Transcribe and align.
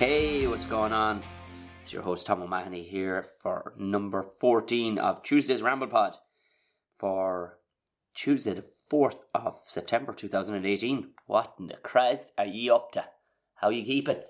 Hey, 0.00 0.46
what's 0.46 0.64
going 0.64 0.94
on? 0.94 1.22
It's 1.82 1.92
your 1.92 2.00
host 2.00 2.24
Tom 2.24 2.40
O'Mahony 2.40 2.82
here 2.82 3.22
for 3.42 3.74
number 3.76 4.22
14 4.22 4.96
of 4.96 5.22
Tuesday's 5.22 5.60
Ramble 5.60 5.88
Pod 5.88 6.14
for 6.96 7.58
Tuesday, 8.14 8.54
the 8.54 8.64
4th 8.90 9.18
of 9.34 9.60
September 9.66 10.14
2018. 10.14 11.10
What 11.26 11.52
in 11.58 11.66
the 11.66 11.74
Christ 11.74 12.32
are 12.38 12.46
ye 12.46 12.70
up 12.70 12.92
to? 12.92 13.04
How 13.56 13.68
you 13.68 13.84
keeping? 13.84 14.22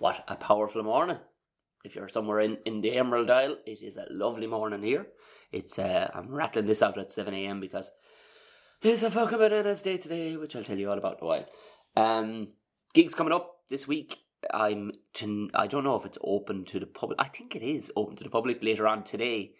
What 0.00 0.24
a 0.26 0.34
powerful 0.34 0.82
morning. 0.82 1.18
If 1.84 1.94
you're 1.94 2.08
somewhere 2.08 2.40
in, 2.40 2.58
in 2.66 2.80
the 2.80 2.96
Emerald 2.96 3.30
Isle, 3.30 3.58
it 3.64 3.84
is 3.84 3.98
a 3.98 4.06
lovely 4.10 4.48
morning 4.48 4.82
here. 4.82 5.06
It's 5.52 5.78
uh, 5.78 6.10
I'm 6.12 6.34
rattling 6.34 6.66
this 6.66 6.82
out 6.82 6.98
at 6.98 7.10
7am 7.10 7.60
because 7.60 7.92
it's 8.82 9.04
a 9.04 9.12
fucking 9.12 9.38
bananas 9.38 9.82
day 9.82 9.96
today, 9.96 10.36
which 10.36 10.56
I'll 10.56 10.64
tell 10.64 10.76
you 10.76 10.90
all 10.90 10.98
about 10.98 11.20
in 11.20 11.24
a 11.24 11.28
while. 11.28 11.46
Um, 11.94 12.48
gigs 12.94 13.14
coming 13.14 13.32
up 13.32 13.58
this 13.68 13.86
week. 13.86 14.18
I'm 14.52 14.92
to, 15.14 15.50
I 15.54 15.66
don't 15.66 15.84
know 15.84 15.96
if 15.96 16.06
it's 16.06 16.18
open 16.22 16.64
to 16.66 16.80
the 16.80 16.86
public. 16.86 17.18
I 17.20 17.28
think 17.28 17.54
it 17.54 17.62
is 17.62 17.92
open 17.96 18.16
to 18.16 18.24
the 18.24 18.30
public 18.30 18.62
later 18.62 18.86
on 18.86 19.04
today, 19.04 19.52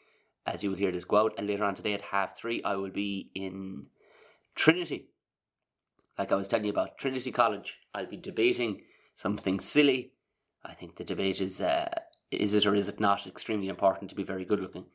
as 0.46 0.62
you 0.62 0.70
will 0.70 0.76
hear 0.76 0.92
this 0.92 1.04
go 1.04 1.18
out. 1.18 1.34
And 1.36 1.46
later 1.46 1.64
on 1.64 1.74
today 1.74 1.92
at 1.92 2.02
half 2.02 2.36
three, 2.36 2.62
I 2.62 2.76
will 2.76 2.90
be 2.90 3.30
in 3.34 3.86
Trinity. 4.54 5.08
Like 6.18 6.32
I 6.32 6.36
was 6.36 6.48
telling 6.48 6.66
you 6.66 6.70
about 6.70 6.98
Trinity 6.98 7.32
College, 7.32 7.78
I'll 7.94 8.06
be 8.06 8.16
debating 8.16 8.82
something 9.14 9.60
silly. 9.60 10.12
I 10.64 10.74
think 10.74 10.96
the 10.96 11.04
debate 11.04 11.40
is 11.40 11.60
uh, 11.60 11.88
is 12.30 12.54
it 12.54 12.66
or 12.66 12.74
is 12.74 12.88
it 12.88 13.00
not 13.00 13.26
extremely 13.26 13.68
important 13.68 14.10
to 14.10 14.16
be 14.16 14.22
very 14.22 14.44
good 14.44 14.60
looking. 14.60 14.86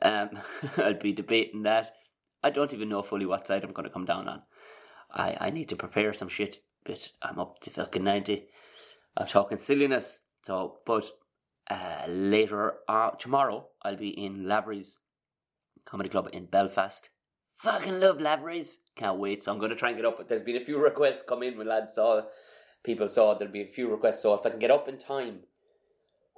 Um, 0.00 0.38
I'll 0.76 0.94
be 0.94 1.12
debating 1.12 1.62
that. 1.62 1.94
I 2.42 2.50
don't 2.50 2.72
even 2.72 2.88
know 2.88 3.02
fully 3.02 3.26
what 3.26 3.46
side 3.46 3.62
I'm 3.62 3.72
going 3.72 3.84
to 3.84 3.92
come 3.92 4.04
down 4.04 4.28
on. 4.28 4.42
I, 5.12 5.36
I 5.40 5.50
need 5.50 5.68
to 5.68 5.76
prepare 5.76 6.12
some 6.12 6.28
shit, 6.28 6.62
but 6.84 7.10
I'm 7.20 7.38
up 7.38 7.60
to 7.60 7.70
fucking 7.70 8.02
90 8.02 8.46
of 9.16 9.28
talking 9.28 9.58
silliness. 9.58 10.20
So, 10.42 10.78
but 10.86 11.10
uh, 11.70 12.06
later 12.08 12.74
tomorrow, 13.18 13.68
I'll 13.82 13.96
be 13.96 14.08
in 14.08 14.46
Lavery's 14.46 14.98
Comedy 15.84 16.08
Club 16.08 16.28
in 16.32 16.46
Belfast. 16.46 17.10
Fucking 17.56 18.00
love 18.00 18.20
Lavery's. 18.20 18.80
Can't 18.96 19.18
wait. 19.18 19.42
So 19.42 19.52
I'm 19.52 19.58
going 19.58 19.70
to 19.70 19.76
try 19.76 19.90
and 19.90 19.98
get 19.98 20.06
up. 20.06 20.28
There's 20.28 20.42
been 20.42 20.56
a 20.56 20.64
few 20.64 20.82
requests 20.82 21.22
come 21.22 21.42
in 21.42 21.56
when 21.56 21.68
lads 21.68 21.94
saw, 21.94 22.22
people 22.82 23.06
saw 23.08 23.34
there'll 23.34 23.52
be 23.52 23.62
a 23.62 23.66
few 23.66 23.90
requests. 23.90 24.22
So 24.22 24.34
if 24.34 24.44
I 24.44 24.50
can 24.50 24.58
get 24.58 24.70
up 24.70 24.88
in 24.88 24.98
time, 24.98 25.40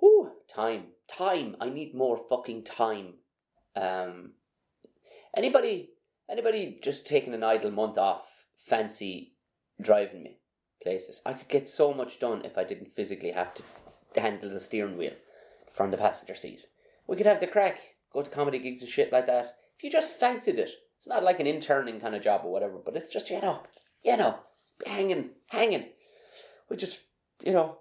whoo, 0.01 0.33
time, 0.55 0.89
time. 1.09 1.57
I 1.61 1.71
need 1.71 1.95
more 1.95 2.19
fucking 2.29 2.65
time. 2.65 3.15
Um, 3.75 4.33
anybody, 5.37 5.91
anybody 6.31 6.79
just 6.83 7.07
taking 7.07 7.33
an 7.35 7.43
idle 7.43 7.71
month 7.71 7.97
off, 7.97 8.47
fancy 8.57 9.33
driving 9.81 10.23
me 10.23 10.39
places. 10.85 11.21
I 11.27 11.33
could 11.33 11.49
get 11.49 11.67
so 11.67 11.93
much 11.93 12.21
done 12.21 12.45
if 12.45 12.57
I 12.57 12.63
didn't 12.63 12.93
physically 12.93 13.33
have 13.33 13.53
to 13.55 13.63
handle 14.21 14.51
the 14.51 14.61
steering 14.61 14.97
wheel 14.97 15.15
from 15.73 15.91
the 15.91 15.97
passenger 15.97 16.37
seat. 16.37 16.67
We 17.09 17.17
could 17.17 17.27
have 17.27 17.41
the 17.41 17.49
crack, 17.49 17.81
go 18.13 18.23
to 18.23 18.31
comedy 18.31 18.61
gigs 18.61 18.83
and 18.83 18.91
shit 18.91 19.13
like 19.13 19.27
that. 19.27 19.57
If 19.77 19.83
you 19.83 19.91
just 19.91 20.13
fancied 20.13 20.59
it, 20.59 20.71
it's 20.97 21.09
not 21.09 21.25
like 21.25 21.41
an 21.41 21.47
interning 21.47 22.01
kind 22.01 22.15
of 22.15 22.23
job 22.23 22.43
or 22.45 22.53
whatever, 22.53 22.79
but 22.85 22.95
it's 22.97 23.13
just, 23.13 23.29
you 23.31 23.41
know, 23.41 23.63
you 24.05 24.17
know, 24.17 24.39
hanging, 24.87 25.31
hanging. 25.49 25.87
We 26.71 26.77
just, 26.77 27.01
you 27.43 27.53
know, 27.53 27.79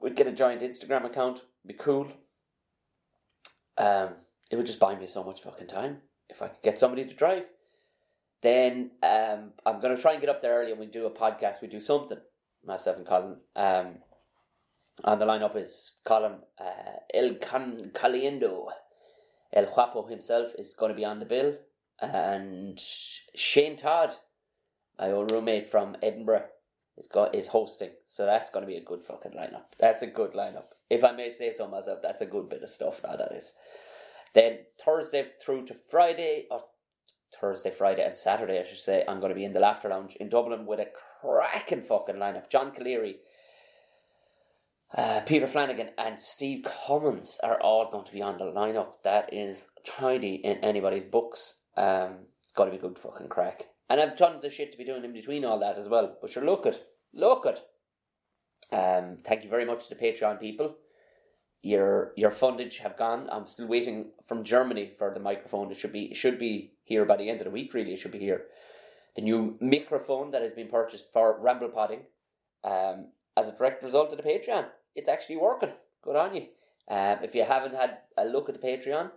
we'd 0.00 0.16
get 0.16 0.28
a 0.28 0.32
giant 0.32 0.62
Instagram 0.62 1.04
account, 1.04 1.42
be 1.66 1.74
cool. 1.74 2.06
Um, 3.76 4.10
it 4.50 4.56
would 4.56 4.66
just 4.66 4.78
buy 4.78 4.94
me 4.94 5.06
so 5.06 5.24
much 5.24 5.42
fucking 5.42 5.66
time 5.66 5.98
if 6.28 6.42
I 6.42 6.48
could 6.48 6.62
get 6.62 6.78
somebody 6.78 7.04
to 7.04 7.14
drive. 7.14 7.46
Then 8.42 8.92
um, 9.02 9.52
I'm 9.66 9.80
going 9.80 9.94
to 9.94 10.00
try 10.00 10.12
and 10.12 10.20
get 10.20 10.30
up 10.30 10.40
there 10.40 10.58
early 10.58 10.70
and 10.70 10.80
we 10.80 10.86
do 10.86 11.06
a 11.06 11.10
podcast. 11.10 11.60
We 11.60 11.68
do 11.68 11.80
something, 11.80 12.18
myself 12.64 12.96
and 12.96 13.06
Colin. 13.06 13.36
Um, 13.54 13.96
and 15.04 15.20
the 15.20 15.26
lineup 15.26 15.56
is 15.56 15.98
Colin 16.04 16.38
uh, 16.58 16.98
El 17.12 17.34
Can 17.34 17.90
Caliendo. 17.94 18.66
El 19.52 19.66
Guapo 19.66 20.06
himself 20.06 20.52
is 20.58 20.74
going 20.74 20.90
to 20.90 20.96
be 20.96 21.04
on 21.04 21.18
the 21.18 21.26
bill. 21.26 21.56
And 22.00 22.78
Shane 23.34 23.76
Todd, 23.76 24.14
my 24.98 25.10
old 25.10 25.30
roommate 25.30 25.66
from 25.66 25.96
Edinburgh, 26.02 26.46
is, 26.96 27.06
got, 27.06 27.34
is 27.34 27.48
hosting. 27.48 27.90
So 28.06 28.24
that's 28.24 28.50
going 28.50 28.62
to 28.62 28.70
be 28.70 28.76
a 28.76 28.84
good 28.84 29.04
fucking 29.04 29.32
lineup. 29.32 29.64
That's 29.78 30.02
a 30.02 30.06
good 30.06 30.32
lineup. 30.32 30.72
If 30.88 31.04
I 31.04 31.12
may 31.12 31.30
say 31.30 31.52
so 31.52 31.68
myself, 31.68 32.00
that's 32.02 32.20
a 32.20 32.26
good 32.26 32.48
bit 32.48 32.62
of 32.62 32.68
stuff 32.68 33.00
now, 33.04 33.16
that 33.16 33.32
is. 33.32 33.52
Then 34.34 34.60
Thursday 34.84 35.26
through 35.42 35.66
to 35.66 35.74
Friday, 35.74 36.46
or 36.50 36.62
Thursday, 37.38 37.70
Friday, 37.70 38.04
and 38.04 38.16
Saturday, 38.16 38.58
I 38.58 38.64
should 38.64 38.78
say, 38.78 39.04
I'm 39.06 39.20
going 39.20 39.30
to 39.30 39.36
be 39.36 39.44
in 39.44 39.52
the 39.52 39.60
Laughter 39.60 39.88
Lounge 39.88 40.16
in 40.16 40.28
Dublin 40.28 40.66
with 40.66 40.80
a 40.80 40.88
cracking 41.20 41.82
fucking 41.82 42.16
lineup. 42.16 42.50
John 42.50 42.72
Colleary, 42.72 43.16
uh, 44.96 45.20
Peter 45.20 45.46
Flanagan, 45.46 45.90
and 45.98 46.18
Steve 46.18 46.64
Cummins 46.64 47.38
are 47.42 47.60
all 47.60 47.90
going 47.90 48.04
to 48.04 48.12
be 48.12 48.22
on 48.22 48.38
the 48.38 48.44
lineup. 48.44 49.02
That 49.04 49.32
is 49.32 49.66
tidy 49.84 50.34
in 50.34 50.58
anybody's 50.58 51.04
books. 51.04 51.54
Um, 51.76 52.26
it's 52.42 52.52
got 52.52 52.66
to 52.66 52.70
be 52.70 52.78
good 52.78 52.98
fucking 52.98 53.28
crack. 53.28 53.62
And 53.88 54.00
I've 54.00 54.16
tons 54.16 54.44
of 54.44 54.52
shit 54.52 54.72
to 54.72 54.78
be 54.78 54.84
doing 54.84 55.04
in 55.04 55.12
between 55.12 55.44
all 55.44 55.58
that 55.60 55.76
as 55.76 55.88
well. 55.88 56.16
But 56.20 56.30
sure, 56.30 56.44
look 56.44 56.66
at, 56.66 56.80
look 57.12 57.46
at. 57.46 57.60
Um, 58.72 59.16
thank 59.24 59.42
you 59.42 59.50
very 59.50 59.64
much 59.64 59.88
to 59.88 59.94
the 59.94 60.00
Patreon 60.00 60.38
people 60.38 60.76
your 61.62 62.12
your 62.16 62.30
fundage 62.30 62.78
have 62.78 62.96
gone. 62.96 63.28
I'm 63.30 63.46
still 63.46 63.66
waiting 63.66 64.12
from 64.26 64.44
Germany 64.44 64.92
for 64.96 65.12
the 65.12 65.20
microphone. 65.20 65.70
It 65.70 65.76
should 65.76 65.92
be 65.92 66.04
it 66.04 66.16
should 66.16 66.38
be 66.38 66.72
here 66.90 67.06
by 67.06 67.16
the 67.16 67.30
end 67.30 67.40
of 67.40 67.44
the 67.44 67.50
week. 67.50 67.72
Really, 67.72 67.94
it 67.94 67.98
should 67.98 68.12
be 68.12 68.18
here. 68.18 68.42
The 69.16 69.22
new 69.22 69.56
microphone 69.60 70.32
that 70.32 70.42
has 70.42 70.52
been 70.52 70.68
purchased 70.68 71.06
for 71.12 71.40
Ramble 71.40 71.68
Podding, 71.68 72.02
um, 72.64 73.12
as 73.36 73.48
a 73.48 73.56
direct 73.56 73.82
result 73.82 74.12
of 74.12 74.18
the 74.18 74.28
Patreon, 74.28 74.66
it's 74.94 75.08
actually 75.08 75.36
working. 75.36 75.70
Good 76.02 76.16
on 76.16 76.34
you. 76.34 76.46
Um, 76.88 77.18
if 77.22 77.34
you 77.34 77.44
haven't 77.44 77.74
had 77.74 77.98
a 78.18 78.24
look 78.24 78.48
at 78.48 78.60
the 78.60 78.66
Patreon, 78.66 79.10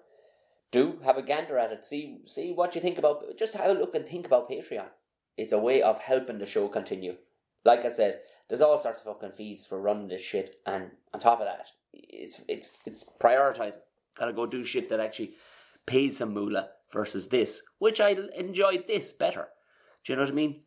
do 0.71 0.99
have 1.03 1.17
a 1.17 1.23
gander 1.23 1.57
at 1.57 1.71
it. 1.71 1.83
See 1.83 2.19
see 2.25 2.53
what 2.53 2.75
you 2.75 2.81
think 2.81 2.97
about. 2.97 3.23
Just 3.37 3.53
have 3.55 3.71
a 3.71 3.79
look 3.79 3.95
and 3.95 4.07
think 4.07 4.25
about 4.25 4.49
Patreon. 4.49 4.89
It's 5.37 5.51
a 5.51 5.57
way 5.57 5.81
of 5.81 5.99
helping 5.99 6.37
the 6.37 6.45
show 6.45 6.67
continue. 6.67 7.15
Like 7.65 7.85
I 7.85 7.89
said, 7.89 8.19
there's 8.47 8.61
all 8.61 8.77
sorts 8.77 8.99
of 9.01 9.05
fucking 9.05 9.31
fees 9.31 9.65
for 9.65 9.81
running 9.81 10.07
this 10.07 10.21
shit, 10.21 10.57
and 10.65 10.91
on 11.13 11.19
top 11.19 11.39
of 11.39 11.47
that, 11.47 11.67
it's 11.93 12.41
it's 12.47 12.73
it's 12.85 13.03
prioritizing. 13.19 13.81
Gotta 14.17 14.33
go 14.33 14.45
do 14.45 14.63
shit 14.63 14.89
that 14.89 14.99
actually 14.99 15.33
pays 15.87 16.17
some 16.17 16.33
moolah 16.33 16.69
versus 16.93 17.29
this, 17.29 17.61
which 17.79 17.99
I 17.99 18.15
enjoyed 18.35 18.85
this 18.87 19.11
better. 19.11 19.49
Do 20.05 20.13
you 20.13 20.17
know 20.17 20.23
what 20.23 20.31
I 20.31 20.35
mean? 20.35 20.61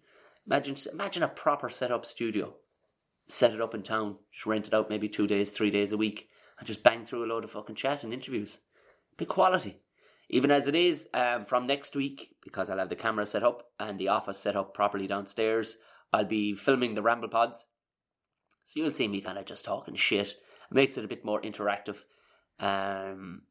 Imagine 0.47 0.77
imagine 0.93 1.23
a 1.23 1.29
proper 1.29 1.69
set 1.69 1.91
up 1.91 2.05
studio, 2.05 2.55
set 3.29 3.53
it 3.53 3.61
up 3.61 3.75
in 3.75 3.83
town, 3.83 4.17
just 4.33 4.47
rent 4.47 4.67
it 4.67 4.75
out 4.75 4.91
maybe 4.91 5.09
two 5.09 5.27
days, 5.27 5.53
three 5.53 5.71
days 5.71 5.93
a 5.93 5.97
week, 5.97 6.29
and 6.59 6.67
just 6.67 6.83
bang 6.83 7.05
through 7.05 7.25
a 7.25 7.27
load 7.27 7.45
of 7.45 7.51
fucking 7.51 7.75
chat 7.77 8.05
and 8.05 8.13
interviews. 8.13 8.59
Big 9.17 9.29
quality. 9.29 9.81
Even 10.29 10.51
as 10.51 10.67
it 10.67 10.75
is, 10.75 11.09
um, 11.15 11.45
from 11.45 11.67
next 11.67 11.95
week, 11.95 12.35
because 12.43 12.69
I'll 12.69 12.79
have 12.79 12.89
the 12.89 12.97
camera 12.97 13.25
set 13.25 13.45
up 13.45 13.71
and 13.79 13.99
the 13.99 14.09
office 14.09 14.39
set 14.39 14.57
up 14.57 14.75
properly 14.75 15.07
downstairs, 15.07 15.77
I'll 16.13 16.25
be 16.25 16.55
filming 16.55 16.95
the 16.95 17.03
Ramble 17.03 17.29
Pods. 17.29 17.67
So 18.65 18.81
you'll 18.81 18.91
see 18.91 19.07
me 19.07 19.21
kind 19.21 19.39
of 19.39 19.45
just 19.45 19.65
talking 19.65 19.95
shit 19.95 20.35
it 20.71 20.75
makes 20.75 20.99
it 20.99 21.05
a 21.05 21.09
bit 21.09 21.25
more 21.25 21.41
interactive. 21.41 21.99
Um, 22.59 23.43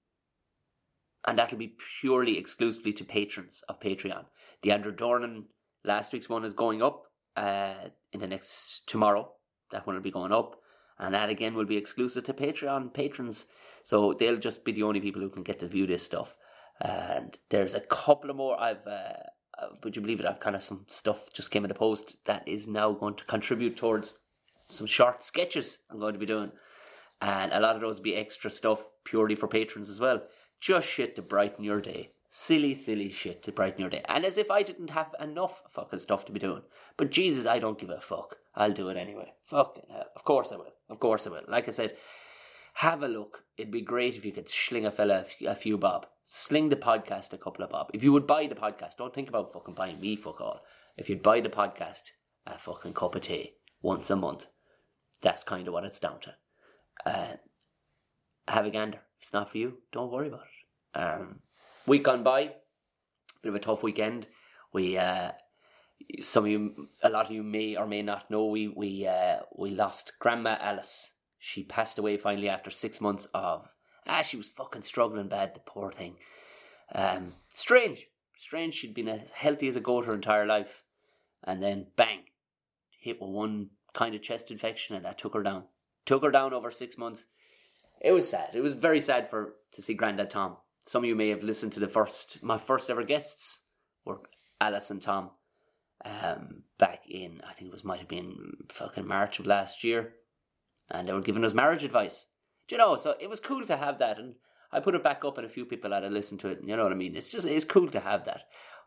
and 1.25 1.37
that'll 1.37 1.57
be 1.57 1.75
purely 1.99 2.37
exclusively 2.37 2.93
to 2.93 3.03
patrons 3.03 3.63
of 3.67 3.79
Patreon. 3.79 4.25
The 4.61 4.71
Andrew 4.71 4.93
Dornan 4.93 5.45
last 5.83 6.13
week's 6.13 6.29
one 6.29 6.45
is 6.45 6.53
going 6.53 6.81
up 6.81 7.03
uh, 7.35 7.89
in 8.11 8.19
the 8.19 8.27
next 8.27 8.87
tomorrow. 8.87 9.31
That 9.71 9.87
one 9.87 9.95
will 9.95 10.03
be 10.03 10.11
going 10.11 10.31
up, 10.31 10.55
and 10.99 11.13
that 11.13 11.29
again 11.29 11.55
will 11.55 11.65
be 11.65 11.77
exclusive 11.77 12.23
to 12.25 12.33
Patreon 12.33 12.93
patrons. 12.93 13.45
So 13.83 14.13
they'll 14.13 14.37
just 14.37 14.63
be 14.63 14.71
the 14.71 14.83
only 14.83 14.99
people 14.99 15.21
who 15.21 15.29
can 15.29 15.43
get 15.43 15.59
to 15.59 15.67
view 15.67 15.87
this 15.87 16.03
stuff. 16.03 16.35
And 16.81 17.37
there's 17.49 17.75
a 17.75 17.79
couple 17.79 18.29
of 18.29 18.35
more. 18.35 18.59
I've, 18.59 18.85
uh, 18.85 19.13
uh, 19.57 19.67
would 19.83 19.95
you 19.95 20.01
believe 20.01 20.19
it? 20.19 20.25
I've 20.25 20.39
kind 20.39 20.55
of 20.55 20.63
some 20.63 20.85
stuff 20.87 21.31
just 21.33 21.51
came 21.51 21.63
in 21.63 21.69
the 21.69 21.75
post 21.75 22.17
that 22.25 22.47
is 22.47 22.67
now 22.67 22.91
going 22.91 23.15
to 23.15 23.25
contribute 23.25 23.77
towards 23.77 24.15
some 24.67 24.87
short 24.87 25.23
sketches 25.23 25.79
I'm 25.89 25.99
going 25.99 26.13
to 26.13 26.19
be 26.19 26.25
doing 26.25 26.51
And 27.21 27.53
a 27.53 27.59
lot 27.59 27.75
of 27.75 27.81
those 27.81 27.99
be 27.99 28.15
extra 28.15 28.49
stuff 28.49 28.89
purely 29.03 29.35
for 29.35 29.47
patrons 29.47 29.89
as 29.89 29.99
well. 29.99 30.23
Just 30.59 30.87
shit 30.87 31.15
to 31.15 31.21
brighten 31.21 31.63
your 31.63 31.81
day. 31.81 32.11
Silly, 32.29 32.75
silly 32.75 33.11
shit 33.11 33.43
to 33.43 33.51
brighten 33.51 33.79
your 33.79 33.89
day. 33.89 34.03
And 34.09 34.25
as 34.25 34.37
if 34.37 34.51
I 34.51 34.61
didn't 34.61 34.89
have 34.89 35.15
enough 35.19 35.63
fucking 35.69 35.99
stuff 35.99 36.25
to 36.25 36.33
be 36.33 36.39
doing. 36.39 36.63
But 36.97 37.11
Jesus, 37.11 37.45
I 37.45 37.59
don't 37.59 37.79
give 37.79 37.89
a 37.89 38.01
fuck. 38.01 38.37
I'll 38.55 38.73
do 38.73 38.89
it 38.89 38.97
anyway. 38.97 39.33
Fucking 39.45 39.85
hell. 39.89 40.07
Of 40.15 40.23
course 40.25 40.51
I 40.51 40.57
will. 40.57 40.73
Of 40.89 40.99
course 40.99 41.25
I 41.25 41.29
will. 41.29 41.43
Like 41.47 41.67
I 41.67 41.71
said, 41.71 41.95
have 42.75 43.03
a 43.03 43.07
look. 43.07 43.43
It'd 43.57 43.71
be 43.71 43.81
great 43.81 44.17
if 44.17 44.25
you 44.25 44.33
could 44.33 44.49
sling 44.49 44.85
a 44.85 44.91
fella 44.91 45.25
a 45.47 45.55
few, 45.55 45.77
bob. 45.77 46.07
Sling 46.25 46.69
the 46.69 46.75
podcast 46.75 47.31
a 47.31 47.37
couple 47.37 47.63
of 47.63 47.69
bob. 47.69 47.89
If 47.93 48.03
you 48.03 48.11
would 48.11 48.27
buy 48.27 48.47
the 48.47 48.55
podcast, 48.55 48.97
don't 48.97 49.13
think 49.13 49.29
about 49.29 49.53
fucking 49.53 49.75
buying 49.75 50.01
me 50.01 50.17
fuck 50.17 50.41
all. 50.41 50.61
If 50.97 51.07
you'd 51.07 51.23
buy 51.23 51.39
the 51.39 51.49
podcast 51.49 52.11
a 52.45 52.57
fucking 52.57 52.95
cup 52.95 53.15
of 53.15 53.21
tea 53.21 53.53
once 53.81 54.09
a 54.09 54.15
month, 54.17 54.47
that's 55.21 55.45
kind 55.45 55.69
of 55.69 55.73
what 55.73 55.85
it's 55.85 55.99
down 55.99 56.19
to. 56.21 56.33
Uh, 57.05 57.35
have 58.47 58.65
a 58.65 58.69
gander. 58.71 58.99
It's 59.19 59.33
not 59.33 59.49
for 59.49 59.57
you, 59.57 59.79
don't 59.91 60.11
worry 60.11 60.27
about 60.27 60.41
it. 60.41 60.99
Um, 60.99 61.39
week 61.85 62.03
gone 62.03 62.23
by, 62.23 62.53
bit 63.41 63.49
of 63.49 63.55
a 63.55 63.59
tough 63.59 63.83
weekend. 63.83 64.27
We 64.71 64.97
uh, 64.97 65.31
some 66.21 66.45
of 66.45 66.51
you, 66.51 66.89
a 67.01 67.09
lot 67.09 67.25
of 67.25 67.31
you 67.31 67.43
may 67.43 67.75
or 67.75 67.87
may 67.87 68.01
not 68.01 68.29
know, 68.29 68.45
we 68.45 68.67
we 68.67 69.07
uh, 69.07 69.39
we 69.57 69.71
lost 69.71 70.13
Grandma 70.19 70.57
Alice. 70.59 71.11
She 71.39 71.63
passed 71.63 71.97
away 71.97 72.17
finally 72.17 72.49
after 72.49 72.71
six 72.71 72.99
months 72.99 73.27
of 73.33 73.67
ah, 74.07 74.21
she 74.21 74.37
was 74.37 74.49
fucking 74.49 74.83
struggling 74.83 75.27
bad. 75.27 75.53
The 75.53 75.59
poor 75.61 75.91
thing. 75.91 76.17
Um, 76.93 77.33
strange, 77.53 78.07
strange. 78.37 78.75
She'd 78.75 78.93
been 78.93 79.09
as 79.09 79.31
healthy 79.31 79.67
as 79.67 79.75
a 79.75 79.81
goat 79.81 80.05
her 80.05 80.13
entire 80.13 80.45
life, 80.45 80.83
and 81.43 81.61
then 81.61 81.87
bang, 81.95 82.23
hit 82.99 83.21
with 83.21 83.31
one 83.31 83.69
kind 83.93 84.15
of 84.15 84.21
chest 84.21 84.51
infection, 84.51 84.95
and 84.95 85.05
that 85.05 85.17
took 85.17 85.33
her 85.33 85.43
down. 85.43 85.63
Took 86.05 86.23
her 86.23 86.31
down 86.31 86.53
over 86.53 86.69
six 86.69 86.97
months. 86.97 87.25
It 88.05 88.11
was 88.11 88.29
sad. 88.29 88.51
It 88.53 88.61
was 88.61 88.73
very 88.73 89.01
sad 89.01 89.31
for 89.31 89.55
to 89.71 89.81
see 89.81 89.95
Grandad 89.95 90.29
Tom. 90.29 90.57
Some 90.85 91.03
of 91.03 91.07
you 91.09 91.15
may 91.15 91.29
have 91.29 91.41
listened 91.41 91.71
to 91.73 91.79
the 91.79 91.87
first 91.87 92.37
my 92.43 92.59
first 92.59 92.87
ever 92.91 93.03
guests 93.03 93.61
were 94.05 94.19
Alice 94.61 94.91
and 94.91 95.01
Tom. 95.01 95.31
Um, 96.05 96.61
back 96.77 97.09
in 97.09 97.41
I 97.49 97.53
think 97.53 97.69
it 97.69 97.73
was 97.73 97.83
might 97.83 97.97
have 97.97 98.07
been 98.07 98.57
fucking 98.69 99.07
March 99.07 99.39
of 99.39 99.47
last 99.47 99.83
year, 99.83 100.13
and 100.91 101.07
they 101.07 101.13
were 101.13 101.21
giving 101.21 101.43
us 101.43 101.55
marriage 101.55 101.83
advice. 101.83 102.27
Do 102.67 102.75
you 102.75 102.77
know? 102.77 102.95
So 102.95 103.15
it 103.19 103.27
was 103.27 103.39
cool 103.39 103.65
to 103.65 103.75
have 103.75 103.97
that, 103.97 104.19
and 104.19 104.35
I 104.71 104.81
put 104.81 104.93
it 104.93 105.01
back 105.01 105.25
up, 105.25 105.39
and 105.39 105.47
a 105.47 105.49
few 105.49 105.65
people 105.65 105.91
had 105.91 106.01
to 106.01 106.09
listen 106.09 106.37
to 106.39 106.49
it. 106.49 106.59
You 106.63 106.77
know 106.77 106.83
what 106.83 106.91
I 106.91 106.95
mean? 106.95 107.15
It's 107.15 107.31
just 107.31 107.47
it's 107.47 107.65
cool 107.65 107.89
to 107.89 107.99
have 107.99 108.25
that. 108.25 108.41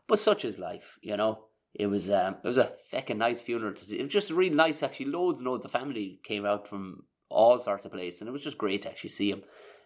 But 0.07 0.19
such 0.19 0.45
is 0.45 0.59
life, 0.59 0.97
you 1.01 1.17
know. 1.17 1.43
It 1.73 1.87
was 1.87 2.09
um, 2.09 2.37
it 2.41 2.47
was 2.47 2.57
a 2.57 2.71
fucking 2.89 3.17
nice 3.17 3.41
funeral 3.41 3.73
to 3.73 3.83
see. 3.83 3.99
It 3.99 4.03
was 4.03 4.13
just 4.13 4.31
really 4.31 4.55
nice 4.55 4.81
actually. 4.81 5.07
Loads 5.07 5.41
and 5.41 5.49
loads 5.49 5.65
of 5.65 5.71
family 5.71 6.21
came 6.23 6.45
out 6.45 6.69
from 6.69 7.03
all 7.29 7.59
sorts 7.59 7.85
of 7.85 7.91
places, 7.91 8.21
and 8.21 8.27
it 8.27 8.33
was 8.33 8.43
just 8.43 8.57
great 8.57 8.81
to 8.83 8.89
actually 8.89 9.11
see 9.11 9.29
him. 9.29 9.43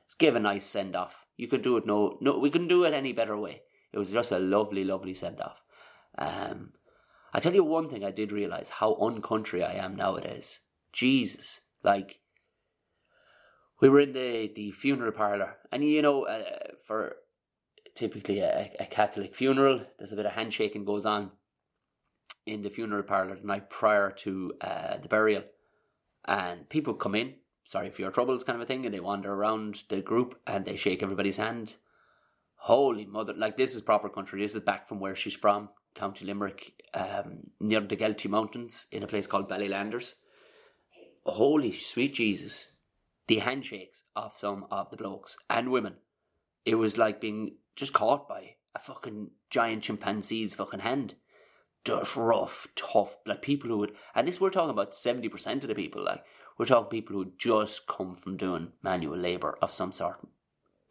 Just 0.08 0.20
give 0.20 0.36
a 0.36 0.40
nice 0.40 0.66
send 0.66 0.96
off. 0.96 1.26
You 1.38 1.48
could 1.48 1.62
do 1.62 1.78
it 1.78 1.86
no 1.86 2.18
no 2.22 2.38
we 2.38 2.50
couldn't 2.50 2.68
do 2.68 2.84
it 2.84 2.94
any 2.94 3.14
better 3.14 3.38
way. 3.38 3.62
It 3.92 3.98
was 3.98 4.12
just 4.12 4.32
a 4.32 4.40
lovely, 4.40 4.84
lovely 4.84 5.14
send 5.14 5.40
off. 5.40 5.62
Um, 6.18 6.74
I 7.34 7.40
tell 7.40 7.54
you 7.54 7.64
one 7.64 7.90
thing 7.90 8.04
I 8.04 8.12
did 8.12 8.32
realise 8.32 8.70
how 8.70 8.96
uncountry 8.96 9.64
I 9.64 9.74
am 9.74 9.96
nowadays. 9.96 10.62
Jesus. 10.92 11.62
Like 11.84 12.20
we 13.82 13.90
were 13.90 14.00
in 14.00 14.14
the, 14.14 14.52
the 14.56 14.72
funeral 14.72 15.12
parlour 15.12 15.58
and 15.72 15.84
you 15.84 16.02
know 16.02 16.26
uh, 16.26 16.44
for 16.88 17.18
typically 17.96 18.40
a, 18.40 18.72
a 18.80 18.86
Catholic 18.86 19.36
funeral 19.36 19.82
there's 19.98 20.14
a 20.14 20.16
bit 20.16 20.26
of 20.26 20.32
handshaking 20.32 20.86
goes 20.86 21.06
on 21.06 21.32
in 22.46 22.62
the 22.62 22.70
funeral 22.70 23.04
parlour 23.04 23.36
the 23.36 23.46
night 23.46 23.70
prior 23.70 24.10
to 24.10 24.54
uh, 24.62 24.98
the 24.98 25.10
burial 25.10 25.44
and 26.26 26.70
people 26.70 26.94
come 26.94 27.16
in 27.16 27.36
sorry 27.66 27.90
for 27.90 28.02
your 28.02 28.12
troubles 28.12 28.44
kind 28.44 28.56
of 28.56 28.62
a 28.62 28.66
thing 28.66 28.86
and 28.86 28.94
they 28.94 29.00
wander 29.00 29.34
around 29.34 29.84
the 29.90 30.02
group 30.02 30.40
and 30.46 30.66
they 30.66 30.76
shake 30.76 31.02
everybody's 31.02 31.38
hand. 31.38 31.76
Holy 32.56 33.06
mother 33.06 33.34
like 33.34 33.58
this 33.58 33.76
is 33.76 33.82
proper 33.82 34.10
country. 34.10 34.42
This 34.42 34.56
is 34.56 34.62
back 34.62 34.88
from 34.88 35.00
where 35.00 35.16
she's 35.16 35.34
from 35.34 35.70
county 35.96 36.26
limerick 36.26 36.74
um, 36.94 37.52
near 37.60 37.82
the 37.82 37.96
Galtee 37.96 38.30
mountains 38.30 38.88
in 38.92 39.04
a 39.04 39.08
place 39.08 39.28
called 39.28 39.50
ballylanders. 39.50 40.16
Holy 41.26 41.72
sweet 41.72 42.14
jesus 42.14 42.68
the 43.28 43.40
handshakes 43.40 44.04
of 44.16 44.38
some 44.38 44.66
of 44.70 44.90
the 44.90 44.98
blokes 44.98 45.38
and 45.50 45.72
women. 45.72 45.96
It 46.66 46.76
was 46.76 46.98
like 46.98 47.22
being 47.22 47.56
just 47.76 47.94
caught 47.94 48.28
by 48.28 48.56
a 48.76 48.80
fucking 48.80 49.32
giant 49.50 49.84
chimpanzee's 49.84 50.54
fucking 50.54 50.82
hand 50.82 51.16
just 51.86 52.16
rough, 52.16 52.68
tough, 52.76 53.18
like 53.26 53.42
people 53.42 53.70
who 53.70 53.78
would, 53.78 53.96
and 54.16 54.28
this 54.28 54.40
we're 54.40 54.50
talking 54.50 54.70
about 54.70 54.92
70% 54.92 55.64
of 55.64 55.68
the 55.68 55.76
people, 55.76 56.04
like, 56.04 56.24
we're 56.58 56.66
talking 56.66 56.90
people 56.90 57.16
who 57.16 57.32
just 57.38 57.88
come 57.88 58.16
from 58.16 58.38
doing 58.38 58.72
manual 58.82 59.18
labour 59.18 59.58
of 59.62 59.72
some 59.72 59.92
sort. 59.92 60.20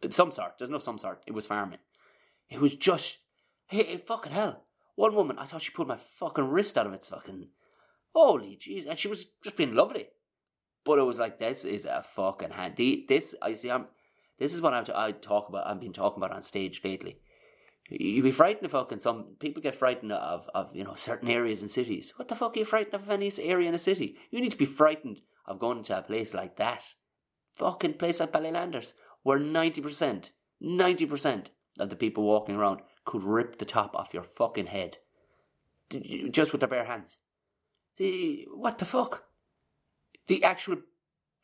Some 0.09 0.31
sort, 0.31 0.57
there's 0.57 0.69
no 0.69 0.79
some 0.79 0.97
sort, 0.97 1.23
it 1.25 1.33
was 1.33 1.47
farming. 1.47 1.79
It 2.49 2.59
was 2.59 2.75
just, 2.75 3.19
hey, 3.67 3.97
fucking 3.97 4.33
hell. 4.33 4.63
One 4.95 5.15
woman, 5.15 5.39
I 5.39 5.45
thought 5.45 5.61
she 5.61 5.71
pulled 5.71 5.87
my 5.87 5.97
fucking 5.97 6.49
wrist 6.49 6.77
out 6.77 6.85
of 6.85 6.93
its 6.93 7.07
fucking, 7.07 7.47
holy 8.13 8.59
jeez, 8.61 8.85
and 8.85 8.99
she 8.99 9.07
was 9.07 9.25
just 9.43 9.55
being 9.55 9.73
lovely. 9.73 10.07
But 10.83 10.99
it 10.99 11.03
was 11.03 11.17
like, 11.17 11.39
this 11.39 11.63
is 11.65 11.85
a 11.85 12.03
fucking 12.03 12.51
hand. 12.51 12.75
This, 13.07 13.33
I 13.41 13.53
see, 13.53 13.71
I'm, 13.71 13.87
this 14.37 14.53
is 14.53 14.61
what 14.61 14.73
I'm, 14.73 14.85
I 14.93 15.11
talk 15.13 15.49
about, 15.49 15.65
I've 15.65 15.79
been 15.79 15.93
talking 15.93 16.21
about 16.21 16.35
on 16.35 16.43
stage 16.43 16.81
lately 16.83 17.19
You'd 17.95 18.23
be 18.23 18.31
frightened 18.31 18.65
of 18.65 18.71
fucking 18.71 19.01
some 19.01 19.35
people 19.39 19.61
get 19.61 19.75
frightened 19.75 20.11
of, 20.11 20.49
of 20.55 20.75
you 20.75 20.83
know 20.83 20.95
certain 20.95 21.29
areas 21.29 21.61
in 21.61 21.69
cities. 21.69 22.11
What 22.15 22.27
the 22.27 22.35
fuck 22.35 22.55
are 22.55 22.59
you 22.59 22.65
frightened 22.65 22.95
of 22.95 23.09
any 23.09 23.31
area 23.39 23.69
in 23.69 23.75
a 23.75 23.79
city? 23.79 24.17
You 24.31 24.41
need 24.41 24.49
to 24.51 24.57
be 24.57 24.65
frightened 24.65 25.21
of 25.45 25.59
going 25.59 25.83
to 25.83 25.99
a 25.99 26.01
place 26.01 26.33
like 26.33 26.55
that. 26.55 26.81
Fucking 27.55 27.93
place 27.93 28.19
like 28.19 28.31
Ballylanders, 28.31 28.93
where 29.21 29.37
ninety 29.37 29.79
percent, 29.79 30.31
ninety 30.59 31.05
percent 31.05 31.51
of 31.77 31.91
the 31.91 31.95
people 31.95 32.23
walking 32.23 32.55
around 32.55 32.79
could 33.05 33.21
rip 33.23 33.59
the 33.59 33.65
top 33.65 33.95
off 33.95 34.13
your 34.13 34.23
fucking 34.23 34.67
head, 34.67 34.97
just 36.31 36.51
with 36.51 36.61
their 36.61 36.69
bare 36.69 36.85
hands. 36.85 37.19
See 37.93 38.47
what 38.51 38.79
the 38.79 38.85
fuck? 38.85 39.25
The 40.25 40.43
actual, 40.43 40.77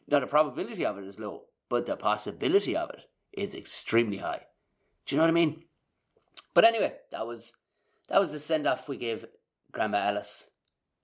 now 0.07 0.19
the 0.19 0.25
probability 0.25 0.83
of 0.83 0.97
it 0.97 1.05
is 1.05 1.19
low, 1.19 1.43
but 1.69 1.85
the 1.85 1.95
possibility 1.95 2.75
of 2.75 2.89
it 2.89 3.01
is 3.33 3.53
extremely 3.53 4.17
high. 4.17 4.45
Do 5.05 5.15
you 5.15 5.17
know 5.17 5.25
what 5.25 5.29
I 5.29 5.33
mean? 5.33 5.65
But 6.53 6.65
anyway, 6.65 6.93
that 7.11 7.27
was 7.27 7.53
that 8.09 8.19
was 8.19 8.31
the 8.31 8.39
send 8.39 8.67
off 8.67 8.89
we 8.89 8.97
gave 8.97 9.25
Grandma 9.71 9.97
Alice. 9.97 10.49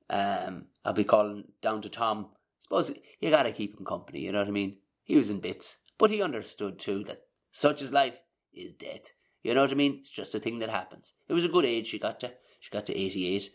Um, 0.09 0.65
I'll 0.83 0.93
be 0.93 1.03
calling 1.03 1.45
down 1.61 1.81
to 1.81 1.89
Tom. 1.89 2.27
Suppose 2.59 2.91
you 3.19 3.29
gotta 3.29 3.51
keep 3.51 3.77
him 3.77 3.85
company. 3.85 4.21
You 4.21 4.31
know 4.31 4.39
what 4.39 4.47
I 4.47 4.51
mean? 4.51 4.77
He 5.03 5.17
was 5.17 5.29
in 5.29 5.39
bits, 5.39 5.77
but 5.97 6.09
he 6.09 6.21
understood 6.21 6.79
too 6.79 7.03
that 7.05 7.21
such 7.51 7.81
as 7.81 7.91
life 7.91 8.17
is 8.53 8.73
death. 8.73 9.13
You 9.43 9.53
know 9.53 9.61
what 9.61 9.71
I 9.71 9.75
mean? 9.75 9.97
It's 9.99 10.09
just 10.09 10.33
a 10.33 10.39
thing 10.39 10.59
that 10.59 10.69
happens. 10.69 11.13
It 11.29 11.33
was 11.33 11.45
a 11.45 11.49
good 11.49 11.65
age 11.65 11.87
she 11.87 11.99
got 11.99 12.19
to. 12.21 12.33
She 12.59 12.71
got 12.71 12.87
to 12.87 12.97
eighty 12.97 13.27
eight. 13.35 13.51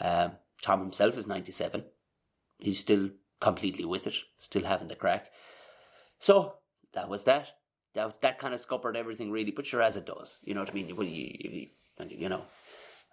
Um, 0.00 0.32
Tom 0.62 0.80
himself 0.80 1.18
is 1.18 1.26
ninety 1.26 1.52
seven. 1.52 1.84
He's 2.58 2.78
still 2.78 3.10
completely 3.40 3.84
with 3.84 4.06
it, 4.06 4.14
still 4.38 4.64
having 4.64 4.88
the 4.88 4.96
crack. 4.96 5.26
So 6.18 6.54
that 6.94 7.10
was 7.10 7.24
that 7.24 7.50
that 7.94 8.20
that 8.20 8.38
kind 8.38 8.54
of 8.54 8.60
scuppered 8.60 8.96
everything 8.96 9.30
really. 9.30 9.50
But 9.50 9.66
sure, 9.66 9.82
as 9.82 9.96
it 9.96 10.06
does, 10.06 10.38
you 10.44 10.54
know 10.54 10.60
what 10.60 10.70
I 10.70 10.74
mean. 10.74 10.94
Well, 10.94 11.06
you, 11.06 11.36
you, 11.38 11.66
you 12.08 12.28
know, 12.28 12.42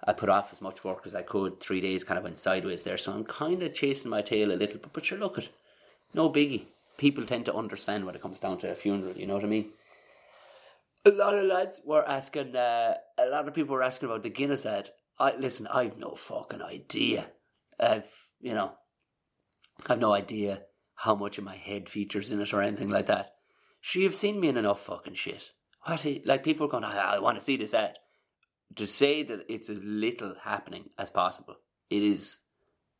I 0.05 0.13
put 0.13 0.29
off 0.29 0.51
as 0.51 0.61
much 0.61 0.83
work 0.83 1.03
as 1.05 1.15
I 1.15 1.21
could. 1.21 1.59
Three 1.59 1.81
days 1.81 2.03
kind 2.03 2.17
of 2.17 2.23
went 2.23 2.39
sideways 2.39 2.83
there, 2.83 2.97
so 2.97 3.13
I'm 3.13 3.23
kind 3.23 3.63
of 3.63 3.73
chasing 3.73 4.11
my 4.11 4.21
tail 4.21 4.51
a 4.51 4.53
little. 4.53 4.79
But 4.81 4.93
but 4.93 5.05
sure, 5.05 5.17
look 5.17 5.37
at 5.37 5.49
no 6.13 6.29
biggie. 6.29 6.65
People 6.97 7.25
tend 7.25 7.45
to 7.45 7.55
understand 7.55 8.05
when 8.05 8.15
it 8.15 8.21
comes 8.21 8.39
down 8.39 8.57
to 8.59 8.71
a 8.71 8.75
funeral. 8.75 9.13
You 9.13 9.27
know 9.27 9.35
what 9.35 9.43
I 9.43 9.47
mean. 9.47 9.69
A 11.05 11.09
lot 11.09 11.33
of 11.33 11.45
lads 11.45 11.81
were 11.85 12.07
asking. 12.07 12.55
Uh, 12.55 12.95
a 13.17 13.27
lot 13.27 13.47
of 13.47 13.53
people 13.53 13.75
were 13.75 13.83
asking 13.83 14.09
about 14.09 14.23
the 14.23 14.29
Guinness 14.29 14.65
ad. 14.65 14.89
I 15.19 15.35
listen. 15.35 15.67
I've 15.67 15.97
no 15.97 16.15
fucking 16.15 16.61
idea. 16.61 17.27
I've 17.79 18.05
you 18.39 18.53
know, 18.53 18.71
I've 19.87 19.99
no 19.99 20.13
idea 20.13 20.63
how 20.95 21.15
much 21.15 21.37
of 21.37 21.43
my 21.43 21.55
head 21.55 21.89
features 21.89 22.31
in 22.31 22.39
it 22.39 22.53
or 22.53 22.61
anything 22.61 22.89
like 22.89 23.07
that. 23.07 23.33
She 23.81 24.03
have 24.03 24.15
seen 24.15 24.39
me 24.39 24.47
in 24.47 24.57
enough 24.57 24.85
fucking 24.85 25.15
shit. 25.15 25.51
What? 25.83 26.05
Like 26.23 26.43
people 26.43 26.67
are 26.67 26.69
going, 26.69 26.83
I, 26.83 27.15
I 27.15 27.19
want 27.19 27.37
to 27.37 27.43
see 27.43 27.57
this 27.57 27.73
ad. 27.73 27.97
To 28.75 28.87
say 28.87 29.23
that 29.23 29.45
it's 29.49 29.69
as 29.69 29.83
little 29.83 30.35
happening 30.43 30.91
as 30.97 31.09
possible, 31.09 31.55
it 31.89 32.03
is 32.03 32.37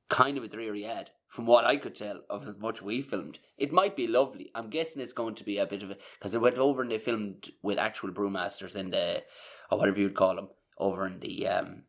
kind 0.09 0.37
of 0.37 0.43
a 0.43 0.47
dreary 0.47 0.85
ad 0.85 1.11
from 1.29 1.45
what 1.45 1.63
I 1.63 1.77
could 1.77 1.95
tell 1.95 2.21
of 2.29 2.45
as 2.45 2.57
much 2.57 2.81
we 2.81 3.01
filmed. 3.01 3.39
It 3.57 3.71
might 3.71 3.95
be 3.95 4.07
lovely. 4.07 4.51
I'm 4.53 4.69
guessing 4.69 5.01
it's 5.01 5.13
going 5.13 5.35
to 5.35 5.45
be 5.45 5.59
a 5.59 5.65
bit 5.65 5.83
of 5.83 5.91
a 5.91 5.97
because 6.19 6.35
it 6.35 6.41
went 6.41 6.57
over 6.57 6.81
and 6.81 6.91
they 6.91 6.97
filmed 6.97 7.51
with 7.61 7.77
actual 7.77 8.09
brewmasters 8.09 8.75
in 8.75 8.89
the 8.89 9.23
or 9.69 9.77
whatever 9.77 9.99
you'd 9.99 10.15
call 10.15 10.35
them 10.35 10.49
over 10.77 11.07
in 11.07 11.21
the 11.21 11.47
um 11.47 11.83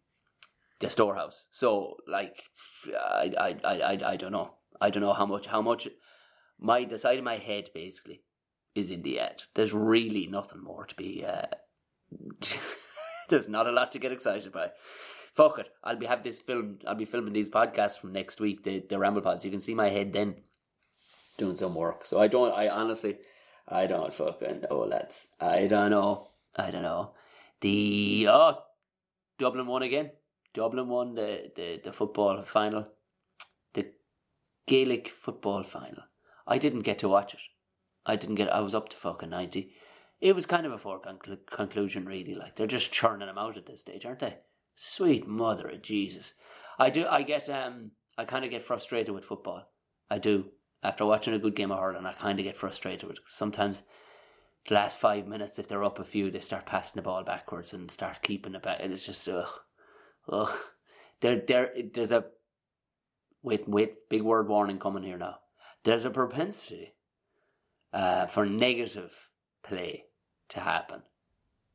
the 0.79 0.89
storehouse. 0.91 1.49
So 1.51 1.97
like 2.07 2.45
I 2.95 3.33
I 3.37 3.57
I 3.65 3.81
I, 3.81 4.11
I 4.13 4.17
don't 4.17 4.33
know. 4.33 4.55
I 4.81 4.91
don't 4.91 5.03
know 5.03 5.15
how 5.15 5.27
much 5.27 5.47
how 5.47 5.63
much 5.63 5.89
my 6.61 6.85
the 6.85 6.99
side 6.99 7.19
of 7.19 7.25
my 7.25 7.39
head 7.39 7.71
basically 7.75 8.23
is 8.75 8.91
in 8.91 9.03
the 9.03 9.21
end. 9.21 9.45
There's 9.55 9.73
really 9.73 10.27
nothing 10.27 10.63
more 10.63 10.87
to 10.87 10.95
be. 10.95 11.25
Uh, 11.25 11.47
there's 13.29 13.49
not 13.49 13.67
a 13.67 13.73
lot 13.73 13.93
to 13.93 13.99
get 13.99 14.13
excited 14.13 14.53
by. 14.53 14.71
Fuck 15.35 15.59
it. 15.59 15.69
I'll 15.83 15.97
be 15.97 16.07
have 16.07 16.23
this 16.23 16.39
filmed. 16.39 16.85
I'll 16.87 16.95
be 16.95 17.07
filming 17.07 17.33
these 17.33 17.49
podcasts 17.49 17.99
from 17.99 18.13
next 18.13 18.41
week. 18.41 18.65
The 18.65 18.85
the 18.89 18.99
ramble 18.99 19.23
pods. 19.23 19.45
You 19.45 19.51
can 19.51 19.61
see 19.61 19.75
my 19.75 19.89
head 19.89 20.13
then. 20.13 20.37
doing 21.39 21.57
some 21.57 21.75
work. 21.75 22.05
So 22.07 22.21
I 22.21 22.29
don't. 22.29 22.53
I 22.53 22.69
honestly, 22.69 23.17
I 23.67 23.87
don't 23.87 24.13
fucking 24.13 24.65
know. 24.71 24.81
Let's. 24.81 25.29
I 25.41 25.67
don't 25.67 25.91
know. 25.91 26.29
I 26.57 26.71
don't 26.71 26.83
know. 26.83 27.13
The 27.63 28.27
oh, 28.29 28.59
Dublin 29.39 29.67
won 29.67 29.83
again. 29.83 30.11
Dublin 30.53 30.89
won 30.89 31.15
the 31.15 31.51
the 31.57 31.81
the 31.83 31.93
football 31.93 32.43
final, 32.43 32.89
the 33.73 33.87
Gaelic 34.67 35.09
football 35.09 35.63
final. 35.63 36.05
I 36.47 36.59
didn't 36.59 36.83
get 36.83 36.99
to 36.99 37.09
watch 37.09 37.35
it. 37.35 37.41
I 38.05 38.17
didn't 38.17 38.37
get. 38.37 38.53
I 38.53 38.61
was 38.61 38.75
up 38.75 38.89
to 38.91 38.97
fucking 38.97 39.31
ninety. 39.31 39.73
It 40.21 40.35
was 40.35 40.47
kind 40.47 40.67
of 40.67 40.73
a 40.73 40.79
foregone 40.79 41.19
conclusion, 41.51 42.05
really. 42.05 42.35
Like 42.35 42.57
they're 42.57 42.67
just 42.67 42.93
churning 42.93 43.27
them 43.27 43.39
out 43.39 43.57
at 43.57 43.67
this 43.67 43.81
stage, 43.81 44.05
aren't 44.07 44.21
they? 44.21 44.39
Sweet 44.77 45.27
mother 45.27 45.69
of 45.69 45.83
Jesus. 45.83 46.35
I 46.79 46.91
do. 46.91 47.07
I 47.07 47.23
get. 47.23 47.49
Um. 47.49 47.93
I 48.19 48.25
kind 48.25 48.45
of 48.45 48.51
get 48.51 48.63
frustrated 48.63 49.15
with 49.15 49.25
football. 49.25 49.71
I 50.11 50.19
do. 50.19 50.51
After 50.83 51.07
watching 51.07 51.33
a 51.33 51.39
good 51.39 51.55
game 51.55 51.71
of 51.71 51.79
hurling, 51.79 52.05
I 52.05 52.13
kind 52.13 52.39
of 52.39 52.45
get 52.45 52.57
frustrated 52.57 53.09
with 53.09 53.19
it. 53.19 53.23
Sometimes 53.27 53.83
the 54.69 54.75
last 54.75 54.99
five 54.99 55.27
minutes, 55.27 55.59
if 55.59 55.67
they're 55.67 55.85
up 55.85 55.99
a 55.99 56.05
few, 56.05 56.31
they 56.31 56.41
start 56.41 56.67
passing 56.67 57.01
the 57.01 57.03
ball 57.03 57.25
backwards 57.25 57.73
and 57.73 57.91
start 57.91 58.23
keeping 58.23 58.55
it 58.55 58.63
back. 58.63 58.79
And 58.81 58.93
It's 58.93 59.07
just 59.07 59.29
ugh, 59.29 59.49
ugh. 60.29 60.53
There, 61.21 61.37
there, 61.37 61.73
there's 61.95 62.13
a 62.13 62.27
wait, 63.43 63.69
wait, 63.69 64.09
big 64.09 64.23
word 64.23 64.49
warning 64.49 64.79
coming 64.79 65.05
here 65.05 65.19
now. 65.19 65.37
There's 65.85 66.05
a 66.05 66.11
propensity 66.11 66.95
uh, 67.93 68.27
for 68.27 68.47
negative 68.47 69.29
play 69.63 70.05
to 70.49 70.61
happen 70.61 71.03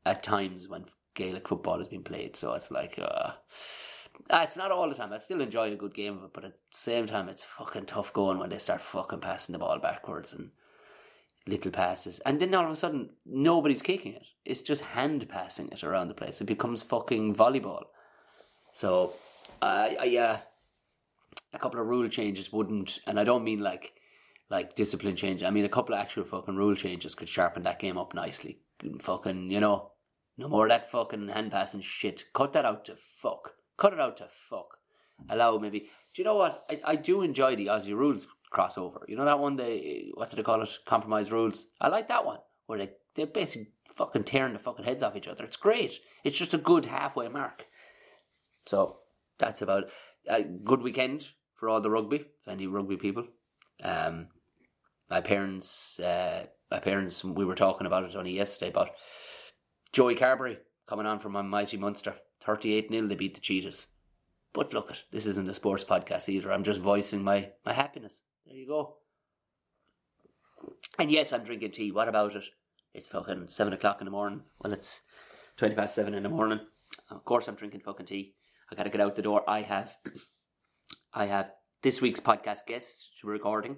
at 0.04 0.22
times 0.22 0.68
when 0.68 0.84
Gaelic 1.14 1.48
football 1.48 1.78
has 1.78 1.88
been 1.88 2.02
played. 2.02 2.36
So 2.36 2.54
it's 2.54 2.70
like, 2.70 2.98
uh, 2.98 3.32
uh, 4.30 4.40
it's 4.42 4.56
not 4.56 4.70
all 4.70 4.88
the 4.88 4.94
time. 4.94 5.12
I 5.12 5.18
still 5.18 5.40
enjoy 5.40 5.72
a 5.72 5.76
good 5.76 5.94
game 5.94 6.16
of 6.16 6.24
it, 6.24 6.30
but 6.32 6.44
at 6.44 6.54
the 6.54 6.60
same 6.72 7.06
time, 7.06 7.28
it's 7.28 7.44
fucking 7.44 7.86
tough 7.86 8.12
going 8.12 8.38
when 8.38 8.50
they 8.50 8.58
start 8.58 8.80
fucking 8.80 9.20
passing 9.20 9.52
the 9.52 9.58
ball 9.58 9.78
backwards 9.78 10.32
and 10.32 10.50
little 11.46 11.70
passes. 11.70 12.20
And 12.20 12.40
then 12.40 12.54
all 12.54 12.64
of 12.64 12.70
a 12.70 12.76
sudden, 12.76 13.10
nobody's 13.26 13.82
kicking 13.82 14.14
it. 14.14 14.26
It's 14.44 14.62
just 14.62 14.82
hand 14.82 15.28
passing 15.28 15.70
it 15.70 15.82
around 15.84 16.08
the 16.08 16.14
place. 16.14 16.40
It 16.40 16.46
becomes 16.46 16.82
fucking 16.82 17.34
volleyball. 17.34 17.84
So, 18.70 19.14
uh, 19.62 19.64
uh, 19.64 20.38
a 21.52 21.58
couple 21.58 21.80
of 21.80 21.86
rule 21.86 22.08
changes 22.08 22.52
wouldn't, 22.52 23.00
and 23.06 23.18
I 23.18 23.24
don't 23.24 23.44
mean 23.44 23.60
like 23.60 23.94
like 24.50 24.74
discipline 24.74 25.16
change. 25.16 25.42
I 25.42 25.50
mean 25.50 25.64
a 25.64 25.68
couple 25.70 25.94
of 25.94 26.00
actual 26.00 26.24
fucking 26.24 26.56
rule 26.56 26.74
changes 26.74 27.14
could 27.14 27.28
sharpen 27.28 27.62
that 27.64 27.78
game 27.78 27.98
up 27.98 28.14
nicely. 28.14 28.60
Fucking, 29.00 29.50
you 29.50 29.60
know, 29.60 29.92
no 30.36 30.48
more 30.48 30.66
of 30.66 30.70
that 30.70 30.90
fucking 30.90 31.28
hand 31.28 31.50
passing 31.50 31.80
shit. 31.80 32.24
Cut 32.32 32.52
that 32.52 32.64
out 32.64 32.84
to 32.86 32.96
fuck. 32.96 33.54
Cut 33.76 33.92
it 33.92 34.00
out 34.00 34.16
to 34.18 34.28
fuck. 34.30 34.78
Allow 35.28 35.58
maybe. 35.58 35.80
Do 35.80 36.22
you 36.22 36.24
know 36.24 36.36
what? 36.36 36.64
I, 36.70 36.80
I 36.84 36.96
do 36.96 37.22
enjoy 37.22 37.56
the 37.56 37.66
Aussie 37.66 37.94
rules 37.94 38.26
crossover. 38.52 39.00
You 39.08 39.16
know 39.16 39.24
that 39.24 39.38
one? 39.38 39.56
They 39.56 40.10
what 40.14 40.30
do 40.30 40.36
they 40.36 40.42
call 40.42 40.62
it? 40.62 40.78
Compromise 40.86 41.32
rules. 41.32 41.66
I 41.80 41.88
like 41.88 42.08
that 42.08 42.24
one 42.24 42.38
where 42.66 42.78
they 42.78 42.90
they 43.14 43.24
basically 43.24 43.72
fucking 43.96 44.24
tearing 44.24 44.52
the 44.52 44.58
fucking 44.58 44.84
heads 44.84 45.02
off 45.02 45.16
each 45.16 45.28
other. 45.28 45.44
It's 45.44 45.56
great. 45.56 45.98
It's 46.24 46.38
just 46.38 46.54
a 46.54 46.58
good 46.58 46.86
halfway 46.86 47.28
mark. 47.28 47.66
So 48.66 48.96
that's 49.38 49.62
about 49.62 49.84
a 50.28 50.42
good 50.42 50.82
weekend 50.82 51.28
for 51.54 51.68
all 51.68 51.80
the 51.80 51.90
rugby. 51.90 52.26
For 52.44 52.50
any 52.50 52.66
rugby 52.66 52.96
people, 52.96 53.26
um, 53.82 54.28
my 55.10 55.20
parents, 55.20 56.00
uh, 56.00 56.46
my 56.70 56.78
parents, 56.80 57.24
we 57.24 57.44
were 57.44 57.54
talking 57.54 57.86
about 57.86 58.04
it 58.04 58.16
only 58.16 58.32
yesterday. 58.32 58.70
But 58.70 58.94
Joey 59.92 60.14
Carbery 60.14 60.58
coming 60.86 61.06
on 61.06 61.18
from 61.18 61.32
my 61.32 61.42
mighty 61.42 61.76
Munster, 61.76 62.16
thirty-eight 62.40 62.90
0 62.90 63.06
They 63.06 63.14
beat 63.14 63.34
the 63.34 63.40
Cheetahs. 63.40 63.86
But 64.52 64.72
look, 64.72 64.90
it 64.90 65.04
this 65.10 65.26
isn't 65.26 65.48
a 65.48 65.54
sports 65.54 65.84
podcast 65.84 66.28
either. 66.28 66.52
I'm 66.52 66.64
just 66.64 66.80
voicing 66.80 67.22
my 67.22 67.50
my 67.64 67.72
happiness. 67.72 68.22
There 68.46 68.56
you 68.56 68.66
go. 68.66 68.96
And 70.98 71.10
yes, 71.10 71.32
I'm 71.32 71.44
drinking 71.44 71.72
tea. 71.72 71.92
What 71.92 72.08
about 72.08 72.34
it? 72.34 72.44
It's 72.94 73.06
fucking 73.06 73.46
seven 73.48 73.72
o'clock 73.72 74.00
in 74.00 74.06
the 74.06 74.10
morning. 74.10 74.42
Well, 74.58 74.72
it's 74.72 75.02
twenty 75.56 75.74
past 75.74 75.94
seven 75.94 76.14
in 76.14 76.22
the 76.22 76.28
morning. 76.28 76.60
Of 77.10 77.24
course, 77.24 77.48
I'm 77.48 77.54
drinking 77.54 77.80
fucking 77.80 78.06
tea. 78.06 78.34
I 78.70 78.74
gotta 78.74 78.90
get 78.90 79.00
out 79.00 79.16
the 79.16 79.22
door. 79.22 79.48
I 79.48 79.62
have, 79.62 79.96
I 81.14 81.26
have 81.26 81.52
this 81.82 82.02
week's 82.02 82.20
podcast 82.20 82.66
guest 82.66 83.08
recording 83.22 83.76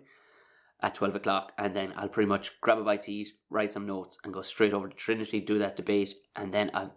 at 0.83 0.95
12 0.95 1.17
o'clock 1.17 1.53
and 1.59 1.75
then 1.75 1.93
I'll 1.97 2.09
pretty 2.09 2.29
much 2.29 2.61
grab 2.61 2.79
a 2.79 2.85
bite 2.85 3.05
to 3.05 3.13
eat, 3.13 3.29
write 3.49 3.73
some 3.73 3.87
notes 3.87 4.19
and 4.25 4.33
go 4.33 4.43
straight 4.43 4.73
over 4.73 4.89
to 4.89 4.97
Trinity, 4.97 5.41
do 5.41 5.59
that 5.59 5.77
debate 5.77 6.15
and 6.37 6.53
then 6.53 6.71
I'm 6.75 6.93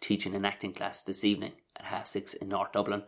teaching 0.00 0.34
an 0.34 0.44
acting 0.44 0.72
class 0.72 1.02
this 1.02 1.24
evening 1.24 1.52
at 1.76 1.86
half 1.86 2.06
six 2.06 2.34
in 2.34 2.48
North 2.48 2.72
Dublin. 2.72 3.04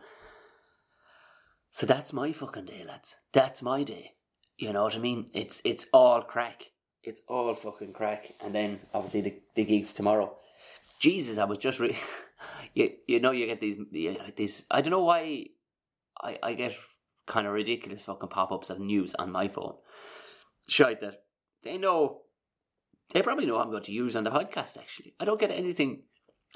So 1.71 1.85
that's 1.85 2.13
my 2.13 2.31
fucking 2.31 2.65
day, 2.65 2.83
lads. 2.87 3.15
That's 3.33 3.61
my 3.61 3.83
day. 3.83 4.13
You 4.57 4.73
know 4.73 4.83
what 4.83 4.95
I 4.95 4.99
mean? 4.99 5.27
It's 5.33 5.61
it's 5.63 5.85
all 5.93 6.23
crack. 6.23 6.71
It's 7.03 7.21
all 7.27 7.53
fucking 7.53 7.93
crack. 7.93 8.31
And 8.43 8.53
then 8.55 8.79
obviously 8.93 9.21
the, 9.21 9.39
the 9.55 9.63
gigs 9.63 9.93
tomorrow. 9.93 10.35
Jesus, 10.99 11.37
I 11.37 11.43
was 11.43 11.59
just 11.59 11.79
re- 11.79 11.95
you 12.73 12.91
you 13.07 13.19
know 13.19 13.31
you 13.31 13.45
get 13.45 13.61
these 13.61 13.77
you 13.91 14.13
know, 14.13 14.25
these 14.35 14.65
I 14.71 14.81
don't 14.81 14.91
know 14.91 15.03
why 15.03 15.45
I 16.19 16.39
I 16.41 16.53
get 16.53 16.75
kind 17.27 17.45
of 17.45 17.53
ridiculous 17.53 18.05
fucking 18.05 18.29
pop 18.29 18.51
ups 18.51 18.69
of 18.69 18.79
news 18.79 19.13
on 19.15 19.31
my 19.31 19.47
phone 19.47 19.75
shite 20.67 21.01
that 21.01 21.23
they 21.63 21.77
know, 21.77 22.21
they 23.11 23.21
probably 23.21 23.45
know 23.45 23.59
I'm 23.59 23.71
going 23.71 23.83
to 23.83 23.91
use 23.91 24.15
on 24.15 24.23
the 24.23 24.31
podcast. 24.31 24.77
Actually, 24.77 25.15
I 25.19 25.25
don't 25.25 25.39
get 25.39 25.51
anything. 25.51 26.03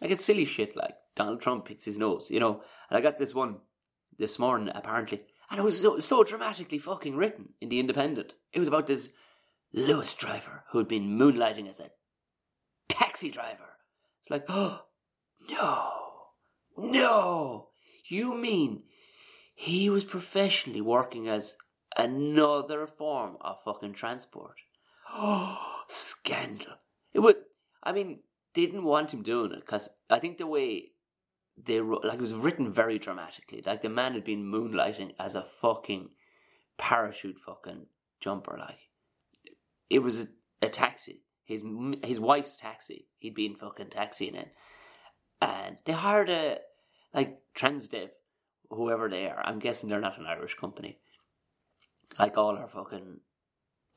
I 0.01 0.07
get 0.07 0.19
silly 0.19 0.45
shit 0.45 0.75
like 0.75 0.95
Donald 1.15 1.41
Trump 1.41 1.65
picks 1.65 1.85
his 1.85 1.97
nose, 1.97 2.29
you 2.29 2.39
know. 2.39 2.61
And 2.89 2.97
I 2.97 3.01
got 3.01 3.17
this 3.17 3.33
one 3.33 3.57
this 4.17 4.39
morning 4.39 4.71
apparently, 4.73 5.21
and 5.49 5.59
it 5.59 5.63
was 5.63 5.81
so, 5.81 5.99
so 5.99 6.23
dramatically 6.23 6.77
fucking 6.77 7.15
written 7.15 7.49
in 7.59 7.69
the 7.69 7.79
Independent. 7.79 8.35
It 8.53 8.59
was 8.59 8.67
about 8.67 8.87
this 8.87 9.09
Luas 9.75 10.17
driver 10.17 10.63
who 10.71 10.77
had 10.77 10.87
been 10.87 11.17
moonlighting 11.17 11.69
as 11.69 11.79
a 11.79 11.91
taxi 12.89 13.29
driver. 13.29 13.77
It's 14.21 14.29
like, 14.29 14.45
oh 14.49 14.83
no, 15.49 15.91
no, 16.77 17.69
you 18.09 18.35
mean 18.35 18.83
he 19.53 19.89
was 19.89 20.03
professionally 20.03 20.81
working 20.81 21.27
as 21.27 21.55
another 21.97 22.87
form 22.87 23.37
of 23.41 23.61
fucking 23.63 23.93
transport. 23.93 24.57
Oh, 25.11 25.57
scandal. 25.87 26.73
It 27.13 27.19
would, 27.19 27.37
I 27.83 27.91
mean, 27.91 28.19
they 28.53 28.65
didn't 28.65 28.83
want 28.83 29.13
him 29.13 29.23
doing 29.23 29.51
it 29.51 29.61
because 29.61 29.89
I 30.09 30.19
think 30.19 30.37
the 30.37 30.47
way 30.47 30.91
they 31.61 31.79
wrote, 31.79 32.05
like, 32.05 32.15
it 32.15 32.21
was 32.21 32.33
written 32.33 32.71
very 32.71 32.99
dramatically. 32.99 33.61
Like, 33.65 33.81
the 33.81 33.89
man 33.89 34.13
had 34.13 34.23
been 34.23 34.51
moonlighting 34.51 35.13
as 35.19 35.35
a 35.35 35.43
fucking 35.43 36.09
parachute 36.77 37.39
fucking 37.39 37.87
jumper. 38.19 38.57
Like, 38.59 38.89
it 39.89 39.99
was 39.99 40.23
a, 40.61 40.67
a 40.67 40.69
taxi. 40.69 41.23
His 41.43 41.63
his 42.03 42.19
wife's 42.19 42.55
taxi. 42.55 43.07
He'd 43.17 43.35
been 43.35 43.55
fucking 43.55 43.89
taxiing 43.89 44.35
in. 44.35 44.47
And 45.41 45.77
they 45.85 45.93
hired 45.93 46.29
a, 46.29 46.59
like, 47.13 47.39
Transdev, 47.57 48.09
whoever 48.69 49.09
they 49.09 49.27
are. 49.27 49.41
I'm 49.43 49.59
guessing 49.59 49.89
they're 49.89 49.99
not 49.99 50.19
an 50.19 50.27
Irish 50.27 50.55
company 50.55 50.99
like 52.19 52.37
all 52.37 52.57
our 52.57 52.67
fucking 52.67 53.19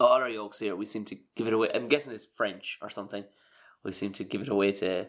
all 0.00 0.08
our 0.08 0.28
yokes 0.28 0.58
here, 0.58 0.74
we 0.74 0.86
seem 0.86 1.04
to 1.06 1.16
give 1.36 1.46
it 1.46 1.52
away. 1.52 1.70
I'm 1.72 1.88
guessing 1.88 2.12
it's 2.12 2.24
French 2.24 2.78
or 2.82 2.90
something. 2.90 3.24
We 3.82 3.92
seem 3.92 4.12
to 4.14 4.24
give 4.24 4.42
it 4.42 4.48
away 4.48 4.72
to 4.72 5.06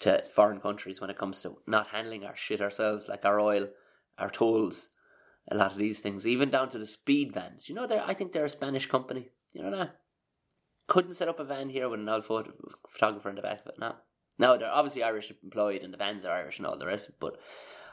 to 0.00 0.24
foreign 0.34 0.60
countries 0.60 1.00
when 1.00 1.10
it 1.10 1.18
comes 1.18 1.42
to 1.42 1.58
not 1.66 1.88
handling 1.88 2.24
our 2.24 2.34
shit 2.34 2.60
ourselves, 2.60 3.08
like 3.08 3.24
our 3.24 3.38
oil, 3.38 3.68
our 4.18 4.30
tolls, 4.30 4.88
a 5.48 5.56
lot 5.56 5.72
of 5.72 5.78
these 5.78 6.00
things, 6.00 6.26
even 6.26 6.50
down 6.50 6.70
to 6.70 6.78
the 6.78 6.86
speed 6.86 7.32
vans. 7.32 7.68
You 7.68 7.74
know, 7.74 7.86
they 7.86 7.98
I 7.98 8.14
think 8.14 8.32
they're 8.32 8.44
a 8.44 8.50
Spanish 8.50 8.86
company. 8.86 9.30
You 9.52 9.62
know 9.62 9.76
that? 9.76 9.96
Couldn't 10.86 11.14
set 11.14 11.28
up 11.28 11.38
a 11.38 11.44
van 11.44 11.70
here 11.70 11.88
with 11.88 12.00
an 12.00 12.08
old 12.08 12.24
photo- 12.24 12.52
photographer 12.88 13.28
in 13.28 13.36
the 13.36 13.42
back 13.42 13.60
of 13.60 13.66
it. 13.68 13.78
No, 13.78 13.94
no, 14.38 14.56
they're 14.56 14.70
obviously 14.70 15.02
Irish 15.02 15.32
employed, 15.42 15.82
and 15.82 15.92
the 15.92 15.98
vans 15.98 16.24
are 16.24 16.34
Irish 16.34 16.58
and 16.58 16.66
all 16.66 16.78
the 16.78 16.86
rest. 16.86 17.10
But 17.20 17.38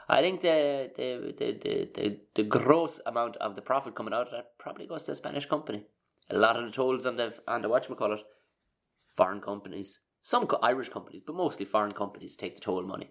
I 0.08 0.22
think 0.22 0.40
the 0.40 0.90
the, 0.96 1.34
the, 1.36 1.52
the, 1.52 1.88
the, 1.94 2.20
the 2.34 2.42
gross 2.42 3.00
amount 3.04 3.36
of 3.36 3.54
the 3.54 3.62
profit 3.62 3.94
coming 3.94 4.14
out 4.14 4.28
of 4.28 4.32
that 4.32 4.58
probably 4.58 4.86
goes 4.86 5.04
to 5.04 5.12
a 5.12 5.14
Spanish 5.14 5.46
company. 5.46 5.84
A 6.30 6.38
lot 6.38 6.56
of 6.56 6.64
the 6.64 6.70
tolls 6.70 7.04
on 7.04 7.16
the 7.16 7.34
on 7.46 7.62
the 7.62 7.68
whatchamacallit, 7.68 8.20
foreign 9.06 9.40
companies. 9.40 10.00
Some 10.22 10.48
Irish 10.62 10.88
companies, 10.88 11.22
but 11.26 11.36
mostly 11.36 11.64
foreign 11.64 11.92
companies 11.92 12.36
take 12.36 12.54
the 12.54 12.60
toll 12.60 12.82
money. 12.82 13.10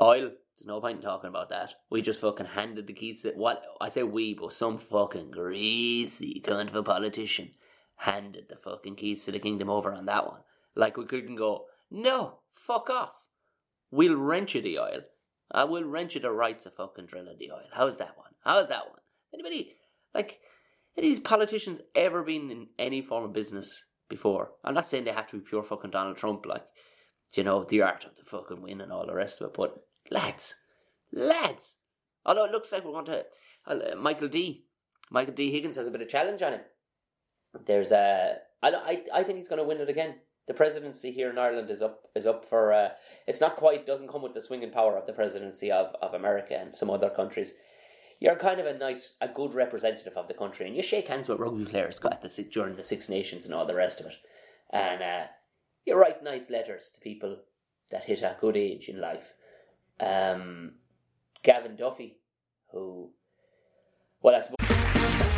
Oil, 0.00 0.30
there's 0.56 0.66
no 0.66 0.80
point 0.80 0.98
in 0.98 1.02
talking 1.02 1.28
about 1.28 1.50
that. 1.50 1.74
We 1.90 2.02
just 2.02 2.20
fucking 2.20 2.46
handed 2.46 2.86
the 2.86 2.92
keys 2.92 3.22
to 3.22 3.32
what 3.32 3.64
I 3.80 3.88
say 3.88 4.02
we, 4.02 4.34
but 4.34 4.52
some 4.52 4.78
fucking 4.78 5.30
greasy 5.30 6.40
kind 6.40 6.68
of 6.68 6.74
a 6.74 6.82
politician 6.82 7.50
handed 7.96 8.48
the 8.48 8.56
fucking 8.56 8.96
keys 8.96 9.24
to 9.24 9.32
the 9.32 9.38
kingdom 9.38 9.68
over 9.68 9.92
on 9.92 10.06
that 10.06 10.26
one. 10.26 10.40
Like 10.74 10.96
we 10.96 11.04
couldn't 11.04 11.36
go, 11.36 11.66
no, 11.90 12.38
fuck 12.50 12.90
off. 12.90 13.24
We'll 13.90 14.16
rent 14.16 14.54
you 14.54 14.62
the 14.62 14.78
oil 14.78 15.02
I 15.50 15.64
will 15.64 15.84
rent 15.84 16.14
you 16.14 16.20
the 16.20 16.30
rights 16.30 16.64
to 16.64 16.70
fucking 16.70 17.06
drill 17.06 17.28
in 17.28 17.38
the 17.38 17.50
oil. 17.52 17.68
How's 17.72 17.98
that 17.98 18.16
one? 18.16 18.32
How's 18.44 18.68
that 18.68 18.88
one? 18.88 19.00
Anybody 19.32 19.76
like 20.14 20.40
any 20.96 21.08
these 21.08 21.20
politicians 21.20 21.80
ever 21.94 22.22
been 22.22 22.50
in 22.50 22.68
any 22.78 23.02
form 23.02 23.24
of 23.24 23.32
business 23.32 23.86
before? 24.08 24.52
I'm 24.64 24.74
not 24.74 24.88
saying 24.88 25.04
they 25.04 25.12
have 25.12 25.28
to 25.28 25.36
be 25.36 25.44
pure 25.46 25.62
fucking 25.62 25.90
Donald 25.90 26.16
Trump, 26.16 26.46
like 26.46 26.64
you 27.34 27.44
know 27.44 27.64
the 27.64 27.82
art 27.82 28.04
of 28.04 28.16
the 28.16 28.24
fucking 28.24 28.62
win 28.62 28.80
and 28.80 28.92
all 28.92 29.06
the 29.06 29.14
rest 29.14 29.40
of 29.40 29.48
it. 29.48 29.54
But 29.54 29.76
lads, 30.10 30.54
lads. 31.12 31.76
Although 32.24 32.46
it 32.46 32.52
looks 32.52 32.72
like 32.72 32.84
we're 32.84 32.92
going 32.92 33.06
to 33.06 33.24
uh, 33.66 33.94
Michael 33.96 34.28
D. 34.28 34.64
Michael 35.10 35.34
D. 35.34 35.52
Higgins 35.52 35.76
has 35.76 35.86
a 35.86 35.90
bit 35.90 36.00
of 36.00 36.08
challenge 36.08 36.42
on 36.42 36.54
him. 36.54 36.60
there's 37.66 37.92
a. 37.92 38.38
I, 38.62 38.70
I, 38.70 39.02
I 39.14 39.22
think 39.22 39.38
he's 39.38 39.48
going 39.48 39.60
to 39.60 39.64
win 39.64 39.80
it 39.80 39.88
again. 39.88 40.16
The 40.46 40.54
presidency 40.54 41.10
here 41.10 41.30
in 41.30 41.38
Ireland 41.38 41.70
is 41.70 41.82
up 41.82 42.08
is 42.14 42.26
up 42.26 42.44
for. 42.44 42.72
Uh, 42.72 42.90
it's 43.26 43.40
not 43.40 43.56
quite 43.56 43.86
doesn't 43.86 44.08
come 44.08 44.22
with 44.22 44.32
the 44.32 44.40
swinging 44.40 44.70
power 44.70 44.96
of 44.96 45.06
the 45.06 45.12
presidency 45.12 45.72
of, 45.72 45.94
of 46.00 46.14
America 46.14 46.56
and 46.56 46.74
some 46.74 46.90
other 46.90 47.10
countries. 47.10 47.54
You're 48.20 48.36
kind 48.36 48.60
of 48.60 48.66
a 48.66 48.78
nice, 48.78 49.12
a 49.20 49.28
good 49.28 49.54
representative 49.54 50.16
of 50.16 50.28
the 50.28 50.34
country, 50.34 50.66
and 50.66 50.74
you 50.74 50.82
shake 50.82 51.08
hands 51.08 51.28
with 51.28 51.38
rugby 51.38 51.64
players 51.64 52.00
at 52.10 52.22
the 52.22 52.42
during 52.44 52.76
the 52.76 52.84
Six 52.84 53.08
Nations 53.08 53.44
and 53.44 53.54
all 53.54 53.66
the 53.66 53.74
rest 53.74 54.00
of 54.00 54.06
it, 54.06 54.14
and 54.70 55.02
uh, 55.02 55.24
you 55.84 55.96
write 55.96 56.22
nice 56.22 56.48
letters 56.48 56.90
to 56.94 57.00
people 57.00 57.36
that 57.90 58.04
hit 58.04 58.22
a 58.22 58.36
good 58.40 58.56
age 58.56 58.88
in 58.88 59.00
life. 59.00 59.34
Um, 60.00 60.72
Gavin 61.42 61.76
Duffy, 61.76 62.18
who, 62.70 63.10
well, 64.22 64.34
that's. 64.34 64.48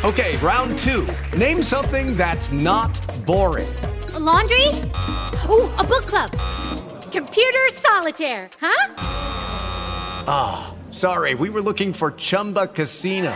Okay, 0.03 0.37
round 0.37 0.77
two. 0.79 1.07
Name 1.37 1.61
something 1.61 2.15
that's 2.15 2.51
not 2.51 2.99
boring. 3.25 3.67
A 4.13 4.19
laundry? 4.19 4.67
Ooh, 5.49 5.69
a 5.77 5.83
book 5.83 6.05
club. 6.05 6.31
Computer 7.11 7.67
solitaire, 7.73 8.49
huh? 8.59 8.93
Ah, 10.27 10.73
oh, 10.73 10.91
sorry, 10.91 11.35
we 11.35 11.49
were 11.49 11.61
looking 11.61 11.93
for 11.93 12.11
Chumba 12.11 12.67
Casino. 12.67 13.35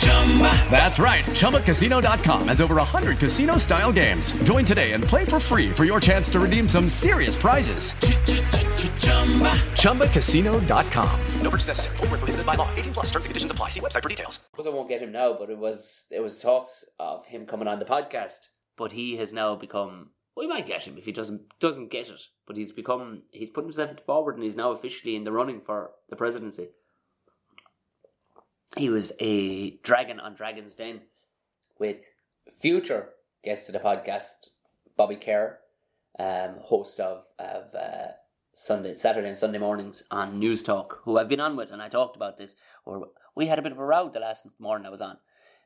Chumba. 0.00 0.70
That's 0.70 0.98
right. 0.98 1.24
ChumbaCasino.com 1.24 2.48
has 2.48 2.60
over 2.60 2.76
100 2.76 3.18
casino 3.18 3.56
style 3.58 3.92
games. 3.92 4.32
Join 4.44 4.64
today 4.64 4.92
and 4.92 5.02
play 5.04 5.24
for 5.24 5.40
free 5.40 5.70
for 5.70 5.84
your 5.84 6.00
chance 6.00 6.30
to 6.30 6.40
redeem 6.40 6.68
some 6.68 6.88
serious 6.88 7.36
prizes. 7.36 7.92
ChumbaCasino.com. 9.82 11.20
No 11.42 11.50
purchase 11.50 11.68
necessary. 11.68 11.96
Full 11.98 12.06
prohibited 12.06 12.46
by 12.46 12.54
law. 12.54 12.70
18 12.76 12.92
plus 12.94 13.06
terms 13.06 13.24
and 13.26 13.30
conditions 13.30 13.50
apply. 13.50 13.68
See 13.68 13.80
website 13.80 14.02
for 14.02 14.08
details. 14.08 14.38
I 14.64 14.68
won't 14.70 14.88
get 14.88 15.02
him 15.02 15.12
now, 15.12 15.36
but 15.38 15.50
it 15.50 15.58
was 15.58 16.04
it 16.10 16.20
was 16.20 16.38
talks 16.38 16.84
of 16.98 17.26
him 17.26 17.44
coming 17.46 17.66
on 17.66 17.78
the 17.78 17.84
podcast. 17.84 18.48
But 18.80 18.92
he 18.92 19.16
has 19.18 19.34
now 19.34 19.56
become. 19.56 20.08
We 20.34 20.46
might 20.46 20.66
get 20.66 20.84
him 20.84 20.96
if 20.96 21.04
he 21.04 21.12
doesn't 21.12 21.42
doesn't 21.60 21.90
get 21.90 22.08
it. 22.08 22.22
But 22.46 22.56
he's 22.56 22.72
become. 22.72 23.24
He's 23.30 23.50
put 23.50 23.64
himself 23.64 24.00
forward 24.00 24.36
and 24.36 24.42
he's 24.42 24.56
now 24.56 24.70
officially 24.70 25.16
in 25.16 25.24
the 25.24 25.32
running 25.32 25.60
for 25.60 25.90
the 26.08 26.16
presidency. 26.16 26.70
He 28.78 28.88
was 28.88 29.12
a 29.20 29.72
dragon 29.82 30.18
on 30.18 30.32
Dragon's 30.32 30.74
Den 30.74 31.02
with 31.78 31.98
future 32.50 33.10
guest 33.44 33.68
of 33.68 33.74
the 33.74 33.80
podcast, 33.80 34.48
Bobby 34.96 35.16
Kerr, 35.16 35.58
um, 36.18 36.54
host 36.62 37.00
of 37.00 37.24
of 37.38 37.74
uh, 37.74 38.12
Sunday, 38.54 38.94
Saturday 38.94 39.28
and 39.28 39.36
Sunday 39.36 39.58
mornings 39.58 40.04
on 40.10 40.40
Newstalk, 40.40 41.00
who 41.02 41.18
I've 41.18 41.28
been 41.28 41.40
on 41.40 41.54
with, 41.54 41.70
and 41.70 41.82
I 41.82 41.90
talked 41.90 42.16
about 42.16 42.38
this. 42.38 42.56
Or 42.86 43.10
we 43.34 43.46
had 43.46 43.58
a 43.58 43.62
bit 43.62 43.72
of 43.72 43.78
a 43.78 43.84
row 43.84 44.08
the 44.08 44.20
last 44.20 44.46
morning 44.58 44.86
I 44.86 44.90
was 44.90 45.02
on 45.02 45.18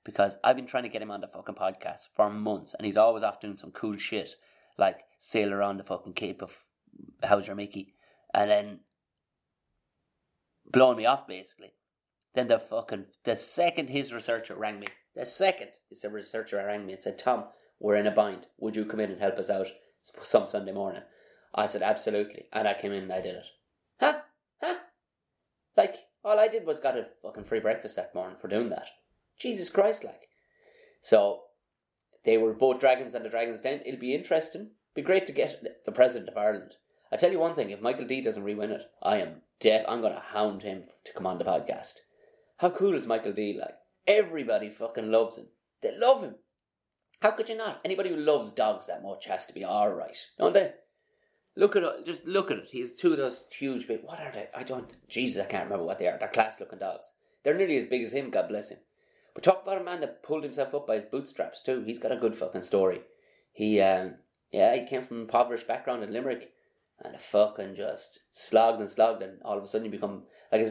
because 0.05 0.37
I've 0.45 0.57
been 0.57 0.67
trying 0.67 0.83
to 0.83 0.89
get 0.89 1.03
him 1.03 1.11
on 1.11 1.21
the 1.21 1.27
fucking 1.27 1.55
podcast 1.55 2.09
for 2.13 2.31
months, 2.31 2.75
and 2.75 2.87
he's 2.87 2.97
always 2.97 3.23
off 3.23 3.41
doing 3.41 3.57
some 3.57 3.71
cool 3.71 3.97
shit 3.97 4.37
like 4.77 5.05
sail 5.19 5.53
around 5.53 5.79
the 5.79 5.85
fucking 5.85 6.15
Cape 6.15 6.43
of 6.43 6.67
How's 7.23 7.47
Your 7.47 7.57
Mickey, 7.57 7.95
and 8.33 8.51
then 8.51 8.81
blowing 10.71 10.97
me 10.97 11.07
off 11.07 11.27
basically. 11.27 11.73
Then 12.35 12.49
the 12.49 12.59
fucking 12.59 13.07
the 13.25 13.37
second 13.37 13.89
his 13.89 14.13
researcher 14.13 14.55
rang 14.55 14.81
me, 14.81 14.87
the 15.15 15.25
second 15.25 15.71
his 15.89 16.05
researcher 16.11 16.57
rang 16.57 16.87
me 16.87 16.95
and 16.95 17.03
said, 17.03 17.19
"Tom, 17.19 17.45
we're 17.79 17.97
in 17.97 18.07
a 18.07 18.11
bind. 18.11 18.47
Would 18.59 18.77
you 18.77 18.85
come 18.85 19.01
in 19.01 19.11
and 19.11 19.21
help 19.21 19.39
us 19.39 19.51
out 19.51 19.69
some 20.03 20.47
Sunday 20.47 20.73
morning?" 20.73 21.03
I 21.55 21.67
said, 21.67 21.83
"Absolutely," 21.83 22.49
and 22.53 22.67
I 22.69 22.75
came 22.75 22.93
in 22.93 23.05
and 23.05 23.13
I 23.13 23.21
did 23.21 23.37
it. 23.37 23.47
Huh? 24.01 24.21
Huh? 24.61 24.75
Like 25.77 25.97
all 26.25 26.39
I 26.39 26.49
did 26.49 26.67
was 26.67 26.81
got 26.81 26.99
a 26.99 27.07
fucking 27.23 27.45
free 27.45 27.61
breakfast 27.61 27.97
that 27.97 28.15
morning 28.15 28.37
for 28.37 28.49
doing 28.49 28.71
that. 28.71 28.89
Jesus 29.39 29.71
Christ, 29.71 30.05
like. 30.05 30.29
So 31.01 31.43
they 32.25 32.39
were 32.39 32.53
both 32.53 32.81
dragons 32.81 33.15
and 33.15 33.25
the 33.25 33.29
Dragons 33.29 33.61
Den. 33.61 33.81
It'll 33.85 34.01
be 34.01 34.15
interesting. 34.15 34.71
Be 34.95 35.03
great 35.03 35.27
to 35.27 35.33
get 35.33 35.63
the 35.85 35.93
president 35.93 36.31
of 36.31 36.37
Ireland. 36.37 36.75
I 37.13 37.17
tell 37.17 37.31
you 37.31 37.39
one 37.39 37.55
thing: 37.55 37.71
if 37.71 37.81
Michael 37.81 38.07
D 38.07 38.21
doesn't 38.21 38.45
re-win 38.45 38.71
it, 38.71 38.83
I 39.03 39.19
am 39.19 39.43
dead. 39.61 39.85
I'm 39.89 40.01
going 40.01 40.15
to 40.15 40.21
hound 40.21 40.63
him 40.63 40.85
to 41.05 41.13
come 41.13 41.27
on 41.27 41.39
the 41.39 41.45
podcast. 41.45 41.95
How 42.59 42.71
cool 42.71 42.95
is 42.95 43.07
Michael 43.07 43.33
D? 43.33 43.59
Like 43.61 43.75
everybody 44.07 44.71
fucking 44.71 45.11
loves 45.11 45.37
him. 45.37 45.47
They 45.83 45.97
love 45.99 46.23
him. 46.23 46.37
How 47.21 47.31
could 47.31 47.49
you 47.49 47.57
not? 47.57 47.81
Anybody 47.85 48.11
who 48.11 48.17
loves 48.17 48.53
dogs 48.53 48.87
that 48.87 49.03
much 49.03 49.27
has 49.27 49.47
to 49.47 49.55
be 49.55 49.65
all 49.65 49.93
right, 49.93 50.19
don't 50.39 50.55
they? 50.55 50.73
Look 51.57 51.77
at 51.77 51.83
it. 51.83 52.07
Just 52.07 52.27
look 52.27 52.51
at 52.51 52.59
it. 52.59 52.69
He's 52.71 52.95
two 52.95 53.13
of 53.13 53.19
those 53.19 53.45
huge 53.51 53.87
big. 53.87 54.03
What 54.03 54.21
are 54.21 54.33
they? 54.33 54.49
I 54.55 54.63
don't. 54.63 54.91
Jesus, 55.09 55.43
I 55.43 55.47
can't 55.47 55.65
remember 55.65 55.85
what 55.85 55.99
they 55.99 56.09
are. 56.09 56.19
They're 56.19 56.29
class 56.29 56.59
looking 56.59 56.81
dogs. 56.81 57.13
They're 57.43 57.57
nearly 57.57 57.77
as 57.77 57.87
big 57.87 58.03
as 58.03 58.13
him. 58.13 58.31
God 58.31 58.49
bless 58.49 58.71
him. 58.71 58.79
But 59.35 59.43
talk 59.43 59.63
about 59.63 59.81
a 59.81 59.85
man 59.85 60.01
that 60.01 60.23
pulled 60.23 60.45
himself 60.45 60.75
up 60.75 60.87
by 60.87 60.95
his 60.95 61.05
bootstraps 61.05 61.61
too. 61.61 61.83
He's 61.83 61.99
got 61.99 62.13
a 62.13 62.17
good 62.17 62.37
fucking 62.37 62.63
story. 62.63 63.01
He, 63.53 63.81
um, 63.81 64.15
yeah, 64.53 64.75
he 64.77 64.87
came 64.87 65.03
from 65.03 65.17
an 65.19 65.23
impoverished 65.25 65.67
background 65.67 66.05
in 66.05 66.13
Limerick, 66.13 66.53
and 67.01 67.21
fucking 67.21 67.75
just 67.75 68.21
slogged 68.31 68.81
and 68.81 68.89
slogged, 68.89 69.23
and 69.23 69.43
all 69.43 69.59
of 69.59 69.65
a 69.65 69.67
sudden 69.67 69.85
you 69.85 69.91
become 69.91 70.23
like, 70.53 70.65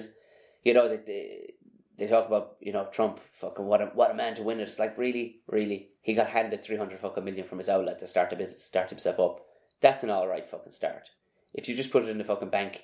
you 0.63 0.73
know, 0.73 0.87
that 0.87 1.05
they, 1.05 1.53
they 1.97 2.07
talk 2.07 2.25
about 2.25 2.55
you 2.59 2.71
know 2.71 2.87
Trump 2.91 3.19
fucking 3.33 3.65
what 3.65 3.81
a 3.81 3.85
what 3.87 4.11
a 4.11 4.15
man 4.15 4.35
to 4.35 4.43
win 4.43 4.59
it. 4.59 4.63
It's 4.63 4.79
like 4.79 4.97
really, 4.97 5.41
really, 5.47 5.89
he 6.01 6.13
got 6.13 6.27
handed 6.27 6.63
three 6.63 6.77
hundred 6.77 6.99
fucking 6.99 7.23
million 7.23 7.45
from 7.45 7.57
his 7.57 7.69
outlet 7.69 7.99
to 7.99 8.07
start 8.07 8.33
a 8.33 8.35
business, 8.35 8.63
start 8.63 8.89
himself 8.89 9.19
up. 9.19 9.41
That's 9.81 10.03
an 10.03 10.09
all 10.09 10.27
right 10.27 10.49
fucking 10.49 10.71
start. 10.71 11.09
If 11.53 11.67
you 11.67 11.75
just 11.75 11.91
put 11.91 12.03
it 12.03 12.09
in 12.09 12.17
the 12.17 12.23
fucking 12.23 12.49
bank, 12.49 12.83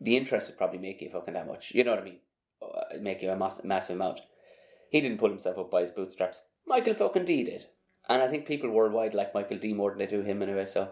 the 0.00 0.16
interest 0.16 0.48
would 0.48 0.58
probably 0.58 0.78
make 0.78 1.00
you 1.00 1.10
fucking 1.10 1.34
that 1.34 1.48
much. 1.48 1.72
You 1.74 1.84
know 1.84 1.92
what 1.92 2.00
I 2.00 2.04
mean? 2.04 2.18
Uh, 2.62 2.98
make 3.00 3.22
you 3.22 3.30
a 3.30 3.36
mass, 3.36 3.62
massive 3.64 3.96
amount. 3.96 4.20
He 4.90 5.00
didn't 5.00 5.18
pull 5.18 5.28
himself 5.28 5.58
up 5.58 5.70
by 5.70 5.82
his 5.82 5.90
bootstraps. 5.90 6.42
Michael 6.66 6.94
fucking 6.94 7.24
D 7.24 7.44
did, 7.44 7.66
and 8.08 8.22
I 8.22 8.28
think 8.28 8.46
people 8.46 8.70
worldwide 8.70 9.14
like 9.14 9.34
Michael 9.34 9.58
D 9.58 9.72
more 9.72 9.90
than 9.90 9.98
they 9.98 10.06
do 10.06 10.22
him 10.22 10.42
anyway. 10.42 10.66
So 10.66 10.90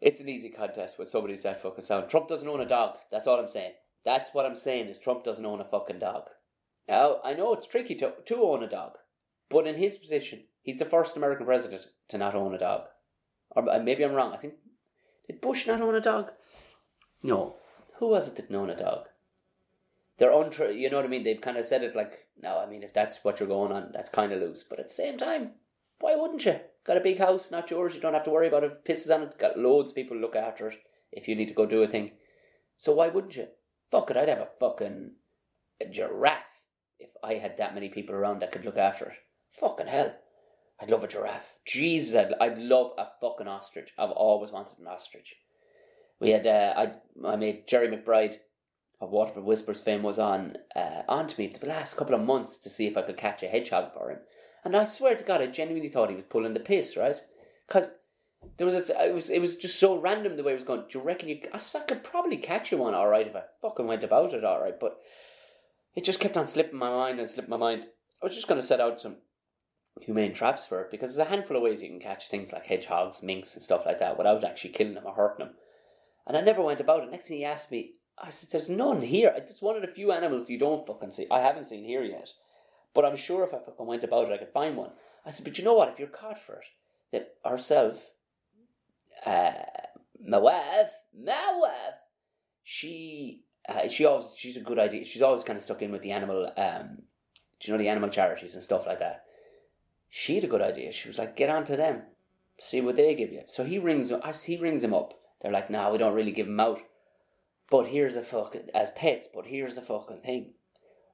it's 0.00 0.20
an 0.20 0.28
easy 0.28 0.48
contest 0.48 0.98
with 0.98 1.08
somebody's 1.08 1.42
that 1.42 1.62
fucking 1.62 1.84
sound. 1.84 2.08
Trump 2.08 2.28
doesn't 2.28 2.48
own 2.48 2.60
a 2.60 2.66
dog. 2.66 2.96
That's 3.10 3.26
all 3.26 3.38
I'm 3.38 3.48
saying. 3.48 3.72
That's 4.04 4.30
what 4.32 4.46
I'm 4.46 4.56
saying 4.56 4.88
is 4.88 4.98
Trump 4.98 5.24
doesn't 5.24 5.44
own 5.44 5.60
a 5.60 5.64
fucking 5.64 5.98
dog. 5.98 6.28
Now, 6.88 7.18
I 7.22 7.34
know 7.34 7.52
it's 7.52 7.66
tricky 7.66 7.94
to, 7.96 8.14
to 8.24 8.42
own 8.42 8.62
a 8.62 8.68
dog, 8.68 8.92
but 9.48 9.66
in 9.66 9.74
his 9.74 9.96
position, 9.96 10.44
he's 10.62 10.78
the 10.78 10.84
first 10.84 11.16
American 11.16 11.46
president 11.46 11.86
to 12.08 12.18
not 12.18 12.34
own 12.34 12.54
a 12.54 12.58
dog. 12.58 12.88
Or 13.50 13.68
uh, 13.68 13.78
maybe 13.78 14.02
I'm 14.02 14.14
wrong. 14.14 14.32
I 14.32 14.38
think, 14.38 14.54
did 15.26 15.40
Bush 15.40 15.66
not 15.66 15.80
own 15.80 15.94
a 15.94 16.00
dog? 16.00 16.30
No. 17.22 17.56
Who 17.98 18.08
was 18.08 18.28
it 18.28 18.36
that 18.36 18.50
didn't 18.50 18.70
a 18.70 18.76
dog? 18.76 19.08
They're 20.16 20.32
untrue, 20.32 20.72
you 20.72 20.90
know 20.90 20.96
what 20.96 21.06
I 21.06 21.08
mean? 21.08 21.24
They've 21.24 21.40
kind 21.40 21.56
of 21.56 21.64
said 21.64 21.82
it 21.82 21.94
like, 21.94 22.26
no, 22.42 22.58
I 22.58 22.66
mean, 22.66 22.82
if 22.82 22.92
that's 22.92 23.22
what 23.22 23.38
you're 23.38 23.48
going 23.48 23.72
on, 23.72 23.90
that's 23.92 24.08
kind 24.08 24.32
of 24.32 24.40
loose. 24.40 24.64
But 24.64 24.80
at 24.80 24.86
the 24.86 24.92
same 24.92 25.18
time, 25.18 25.52
why 26.00 26.16
wouldn't 26.16 26.44
you? 26.44 26.58
Got 26.86 26.96
a 26.96 27.00
big 27.00 27.18
house, 27.18 27.50
not 27.50 27.70
yours. 27.70 27.94
You 27.94 28.00
don't 28.00 28.14
have 28.14 28.24
to 28.24 28.30
worry 28.30 28.48
about 28.48 28.64
it. 28.64 28.84
Pisses 28.84 29.14
on 29.14 29.22
it, 29.22 29.38
got 29.38 29.58
loads 29.58 29.90
of 29.90 29.96
people 29.96 30.16
to 30.16 30.20
look 30.20 30.36
after 30.36 30.68
it 30.68 30.78
if 31.12 31.28
you 31.28 31.36
need 31.36 31.48
to 31.48 31.54
go 31.54 31.66
do 31.66 31.82
a 31.82 31.88
thing. 31.88 32.12
So 32.78 32.92
why 32.92 33.08
wouldn't 33.08 33.36
you? 33.36 33.48
Fuck 33.90 34.10
it, 34.10 34.16
I'd 34.16 34.28
have 34.28 34.38
a 34.38 34.48
fucking 34.58 35.12
a 35.80 35.86
giraffe 35.86 36.64
if 36.98 37.10
I 37.22 37.34
had 37.34 37.56
that 37.58 37.74
many 37.74 37.88
people 37.88 38.14
around 38.14 38.40
that 38.40 38.52
could 38.52 38.64
look 38.64 38.78
after 38.78 39.06
it. 39.06 39.16
Fucking 39.50 39.86
hell. 39.88 40.14
I'd 40.80 40.90
love 40.90 41.04
a 41.04 41.08
giraffe. 41.08 41.58
Jesus, 41.66 42.14
I'd, 42.14 42.34
I'd 42.40 42.58
love 42.58 42.92
a 42.96 43.06
fucking 43.20 43.48
ostrich. 43.48 43.92
I've 43.98 44.10
always 44.10 44.50
wanted 44.50 44.78
an 44.78 44.86
ostrich. 44.86 45.36
We 46.20 46.30
had, 46.30 46.46
uh, 46.46 46.74
I, 46.76 46.92
my 47.18 47.36
mate 47.36 47.66
Jerry 47.66 47.88
McBride 47.88 48.36
of 49.00 49.10
Waterford 49.10 49.44
Whispers 49.44 49.80
fame 49.80 50.02
was 50.02 50.18
on, 50.18 50.56
uh, 50.76 51.02
on 51.08 51.26
to 51.26 51.40
me 51.40 51.46
the 51.46 51.66
last 51.66 51.96
couple 51.96 52.14
of 52.14 52.20
months 52.20 52.58
to 52.58 52.70
see 52.70 52.86
if 52.86 52.96
I 52.96 53.02
could 53.02 53.16
catch 53.16 53.42
a 53.42 53.48
hedgehog 53.48 53.92
for 53.94 54.10
him. 54.10 54.18
And 54.64 54.76
I 54.76 54.84
swear 54.84 55.14
to 55.14 55.24
God, 55.24 55.40
I 55.40 55.46
genuinely 55.46 55.88
thought 55.88 56.10
he 56.10 56.16
was 56.16 56.24
pulling 56.28 56.52
the 56.52 56.60
piss, 56.60 56.96
right? 56.96 57.16
Because 57.66 57.90
there 58.56 58.66
was 58.66 58.90
a, 58.90 59.06
it 59.06 59.14
was 59.14 59.30
it 59.30 59.40
was 59.40 59.56
just 59.56 59.78
so 59.78 59.98
random 59.98 60.36
the 60.36 60.42
way 60.42 60.52
it 60.52 60.56
was 60.56 60.64
going. 60.64 60.84
Do 60.88 60.98
you 60.98 61.04
reckon 61.04 61.28
you? 61.28 61.40
I, 61.52 61.58
I 61.58 61.80
could 61.80 62.04
probably 62.04 62.36
catch 62.36 62.70
you 62.70 62.78
one 62.78 62.94
all 62.94 63.08
right 63.08 63.26
if 63.26 63.36
I 63.36 63.42
fucking 63.62 63.86
went 63.86 64.04
about 64.04 64.34
it 64.34 64.44
all 64.44 64.60
right, 64.60 64.78
but 64.78 64.98
it 65.94 66.04
just 66.04 66.20
kept 66.20 66.36
on 66.36 66.46
slipping 66.46 66.78
my 66.78 66.90
mind 66.90 67.20
and 67.20 67.28
slipping 67.28 67.50
my 67.50 67.56
mind. 67.56 67.86
I 68.22 68.26
was 68.26 68.34
just 68.34 68.48
going 68.48 68.60
to 68.60 68.66
set 68.66 68.80
out 68.80 69.00
some 69.00 69.16
humane 70.00 70.32
traps 70.32 70.66
for 70.66 70.82
it 70.82 70.90
because 70.90 71.16
there's 71.16 71.26
a 71.26 71.30
handful 71.30 71.56
of 71.56 71.62
ways 71.62 71.82
you 71.82 71.88
can 71.88 72.00
catch 72.00 72.28
things 72.28 72.52
like 72.52 72.66
hedgehogs, 72.66 73.22
minks, 73.22 73.54
and 73.54 73.62
stuff 73.62 73.86
like 73.86 73.98
that 73.98 74.18
without 74.18 74.44
actually 74.44 74.70
killing 74.70 74.94
them 74.94 75.06
or 75.06 75.14
hurting 75.14 75.46
them. 75.46 75.54
And 76.26 76.36
I 76.36 76.42
never 76.42 76.62
went 76.62 76.80
about 76.80 77.02
it. 77.02 77.10
Next 77.10 77.28
thing 77.28 77.38
he 77.38 77.44
asked 77.44 77.70
me, 77.70 77.94
I 78.20 78.30
said, 78.30 78.50
"There's 78.50 78.68
none 78.68 79.00
here. 79.00 79.32
It's 79.36 79.62
one 79.62 79.76
of 79.76 79.82
the 79.82 79.88
few 79.88 80.12
animals 80.12 80.50
you 80.50 80.58
don't 80.58 80.86
fucking 80.86 81.10
see. 81.10 81.26
I 81.30 81.40
haven't 81.40 81.64
seen 81.64 81.84
here 81.84 82.02
yet, 82.02 82.32
but 82.94 83.04
I'm 83.04 83.16
sure 83.16 83.44
if 83.44 83.54
I 83.54 83.58
fucking 83.58 83.86
went 83.86 84.04
about 84.04 84.28
it, 84.28 84.32
I 84.32 84.38
could 84.38 84.52
find 84.52 84.76
one." 84.76 84.90
I 85.24 85.30
said, 85.30 85.44
"But 85.44 85.58
you 85.58 85.64
know 85.64 85.74
what? 85.74 85.88
If 85.88 85.98
you're 85.98 86.08
caught 86.08 86.38
for 86.38 86.54
it, 86.54 86.66
then 87.10 87.26
herself, 87.44 88.10
uh, 89.24 89.52
my 90.24 90.38
wife, 90.38 90.90
my 91.18 91.52
wife, 91.56 91.94
she 92.62 93.42
uh, 93.68 93.88
she 93.88 94.04
always 94.04 94.32
she's 94.36 94.56
a 94.56 94.60
good 94.60 94.78
idea. 94.78 95.04
She's 95.04 95.22
always 95.22 95.44
kind 95.44 95.56
of 95.56 95.62
stuck 95.62 95.82
in 95.82 95.92
with 95.92 96.02
the 96.02 96.12
animal, 96.12 96.52
um, 96.56 97.02
do 97.58 97.70
you 97.70 97.72
know 97.72 97.82
the 97.82 97.88
animal 97.88 98.08
charities 98.08 98.54
and 98.54 98.62
stuff 98.62 98.86
like 98.86 98.98
that. 98.98 99.24
She 100.08 100.34
had 100.34 100.44
a 100.44 100.48
good 100.48 100.62
idea. 100.62 100.92
She 100.92 101.08
was 101.08 101.18
like, 101.18 101.36
get 101.36 101.50
on 101.50 101.64
to 101.64 101.76
them, 101.76 102.02
see 102.58 102.80
what 102.80 102.96
they 102.96 103.14
give 103.14 103.32
you. 103.32 103.42
So 103.46 103.64
he 103.64 103.78
rings 103.78 104.12
he 104.44 104.56
rings 104.56 104.82
them 104.82 104.94
up. 104.94 105.14
They're 105.40 105.52
like, 105.52 105.70
no, 105.70 105.90
we 105.90 105.98
don't 105.98 106.14
really 106.14 106.32
give 106.32 106.46
them 106.46 106.60
out. 106.60 106.80
But 107.70 107.86
here's 107.86 108.16
a 108.16 108.22
fucking 108.22 108.70
as 108.74 108.90
pets. 108.90 109.28
But 109.32 109.46
here's 109.46 109.76
the 109.76 109.82
fucking 109.82 110.20
thing. 110.20 110.54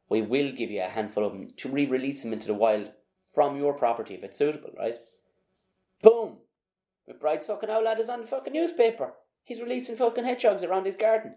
We 0.09 0.23
will 0.23 0.53
give 0.53 0.71
you 0.71 0.83
a 0.83 0.89
handful 0.89 1.25
of 1.25 1.33
them 1.33 1.51
to 1.57 1.69
re-release 1.69 2.23
them 2.23 2.33
into 2.33 2.47
the 2.47 2.55
wild 2.55 2.93
from 3.35 3.59
your 3.59 3.75
property 3.75 4.15
if 4.15 4.25
it's 4.25 4.39
suitable, 4.39 4.71
right? 4.79 4.99
Boom! 6.03 6.39
McBride's 7.09 7.47
fucking 7.47 7.71
owl 7.71 7.87
is 7.87 8.09
on 8.09 8.23
the 8.23 8.27
fucking 8.27 8.53
newspaper. 8.53 9.13
He's 9.45 9.61
releasing 9.61 9.97
fucking 9.97 10.25
hedgehogs 10.25 10.65
around 10.65 10.87
his 10.87 10.97
garden. 10.97 11.37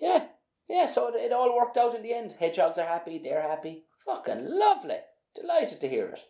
Yeah, 0.00 0.26
yeah, 0.68 0.86
so 0.86 1.08
it, 1.08 1.16
it 1.16 1.32
all 1.32 1.54
worked 1.54 1.76
out 1.76 1.94
in 1.94 2.02
the 2.02 2.14
end. 2.14 2.36
Hedgehogs 2.38 2.78
are 2.78 2.86
happy, 2.86 3.18
they're 3.18 3.42
happy. 3.42 3.84
Fucking 4.04 4.44
lovely. 4.48 4.98
Delighted 5.34 5.80
to 5.80 5.88
hear 5.88 6.06
it. 6.08 6.20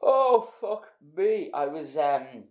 Oh 0.00 0.52
fuck 0.60 0.88
me! 1.16 1.50
I 1.54 1.66
was 1.66 1.96
um, 1.96 2.44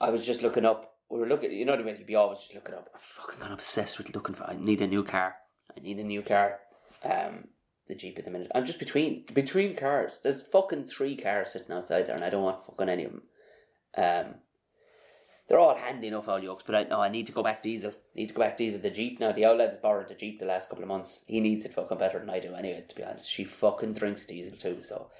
I 0.00 0.10
was 0.10 0.26
just 0.26 0.42
looking 0.42 0.64
up. 0.64 0.89
We 1.10 1.18
were 1.18 1.26
looking. 1.26 1.52
You 1.52 1.64
know 1.64 1.72
what 1.72 1.80
I 1.80 1.84
mean? 1.84 1.96
You'd 1.98 2.06
be 2.06 2.14
always 2.14 2.38
just 2.38 2.54
looking 2.54 2.74
up. 2.74 2.88
I'm 2.94 3.00
fucking 3.00 3.40
not 3.40 3.52
obsessed 3.52 3.98
with 3.98 4.14
looking 4.14 4.34
for. 4.34 4.44
I 4.44 4.54
need 4.54 4.80
a 4.80 4.86
new 4.86 5.02
car. 5.02 5.34
I 5.76 5.80
need 5.80 5.98
a 5.98 6.04
new 6.04 6.22
car. 6.22 6.60
Um, 7.04 7.48
the 7.88 7.94
Jeep 7.96 8.18
at 8.18 8.24
the 8.24 8.30
minute. 8.30 8.50
I'm 8.54 8.64
just 8.64 8.78
between 8.78 9.24
between 9.34 9.74
cars. 9.74 10.20
There's 10.22 10.40
fucking 10.40 10.86
three 10.86 11.16
cars 11.16 11.52
sitting 11.52 11.72
outside 11.72 12.06
there, 12.06 12.14
and 12.14 12.24
I 12.24 12.30
don't 12.30 12.44
want 12.44 12.64
fucking 12.64 12.88
any 12.88 13.04
of 13.04 13.12
them. 13.12 13.22
Um, 13.96 14.34
they're 15.48 15.58
all 15.58 15.76
handy 15.76 16.06
enough, 16.06 16.28
all 16.28 16.38
yokes, 16.38 16.62
but 16.64 16.76
I 16.76 16.84
know 16.84 17.00
I 17.00 17.08
need 17.08 17.26
to 17.26 17.32
go 17.32 17.42
back 17.42 17.60
to 17.64 17.68
diesel. 17.68 17.92
need 18.14 18.28
to 18.28 18.34
go 18.34 18.42
back 18.42 18.56
to 18.56 18.64
diesel. 18.64 18.80
The 18.80 18.90
Jeep 18.90 19.18
now, 19.18 19.32
the 19.32 19.46
outlet's 19.46 19.78
borrowed 19.78 20.08
the 20.08 20.14
Jeep 20.14 20.38
the 20.38 20.46
last 20.46 20.68
couple 20.68 20.84
of 20.84 20.88
months. 20.88 21.24
He 21.26 21.40
needs 21.40 21.64
it 21.64 21.74
fucking 21.74 21.98
better 21.98 22.20
than 22.20 22.30
I 22.30 22.38
do 22.38 22.54
anyway, 22.54 22.84
to 22.88 22.94
be 22.94 23.02
honest. 23.02 23.28
She 23.28 23.42
fucking 23.42 23.94
drinks 23.94 24.24
diesel 24.24 24.56
too, 24.56 24.82
so. 24.82 25.10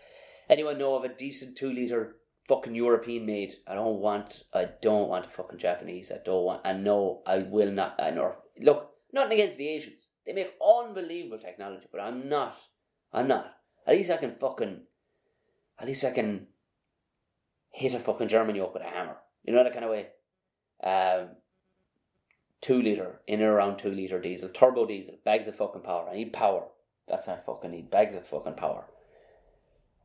Anyone 0.48 0.79
know 0.79 0.94
of 0.94 1.05
a 1.05 1.09
decent 1.09 1.57
two 1.57 1.72
litre 1.72 2.16
fucking 2.51 2.75
European 2.75 3.27
made? 3.27 3.55
I 3.65 3.75
don't 3.75 4.01
want, 4.01 4.43
I 4.53 4.67
don't 4.83 5.09
want 5.09 5.27
a 5.27 5.29
fucking 5.29 5.59
Japanese. 5.59 6.11
I 6.11 6.19
don't 6.25 6.45
want, 6.45 6.67
I 6.67 6.73
know 6.73 7.23
I 7.25 7.39
will 7.39 7.71
not, 7.71 7.95
I 8.01 8.11
know. 8.11 8.35
Look, 8.59 8.91
nothing 9.13 9.35
against 9.35 9.57
the 9.57 9.69
Asians. 9.69 10.11
They 10.27 10.33
make 10.33 10.57
unbelievable 10.61 11.39
technology, 11.39 11.87
but 11.93 12.01
I'm 12.01 12.29
not. 12.29 12.57
I'm 13.13 13.29
not. 13.29 13.55
At 13.87 13.95
least 13.95 14.11
I 14.11 14.17
can 14.17 14.33
fucking, 14.33 14.81
at 15.79 15.87
least 15.87 16.05
I 16.05 16.11
can 16.11 16.49
hit 17.71 17.95
a 17.95 18.01
fucking 18.01 18.27
German 18.27 18.57
yoke 18.57 18.75
with 18.75 18.83
a 18.83 18.87
hammer. 18.87 19.19
You 19.45 19.53
know 19.53 19.63
that 19.63 19.73
kind 19.73 19.85
of 19.85 19.93
way? 19.93 20.09
Um, 20.83 21.37
two 22.61 22.83
litre, 22.83 23.21
in 23.29 23.41
and 23.41 23.49
around 23.49 23.77
two 23.77 23.93
litre 23.93 24.21
diesel, 24.21 24.49
turbo 24.49 24.87
diesel, 24.87 25.19
bags 25.25 25.47
of 25.47 25.55
fucking 25.55 25.83
power. 25.83 26.09
I 26.11 26.17
need 26.17 26.33
power. 26.33 26.67
That's 27.07 27.29
what 27.29 27.39
I 27.39 27.41
fucking 27.41 27.71
need. 27.71 27.91
Bags 27.93 28.17
of 28.17 28.27
fucking 28.27 28.55
power. 28.55 28.87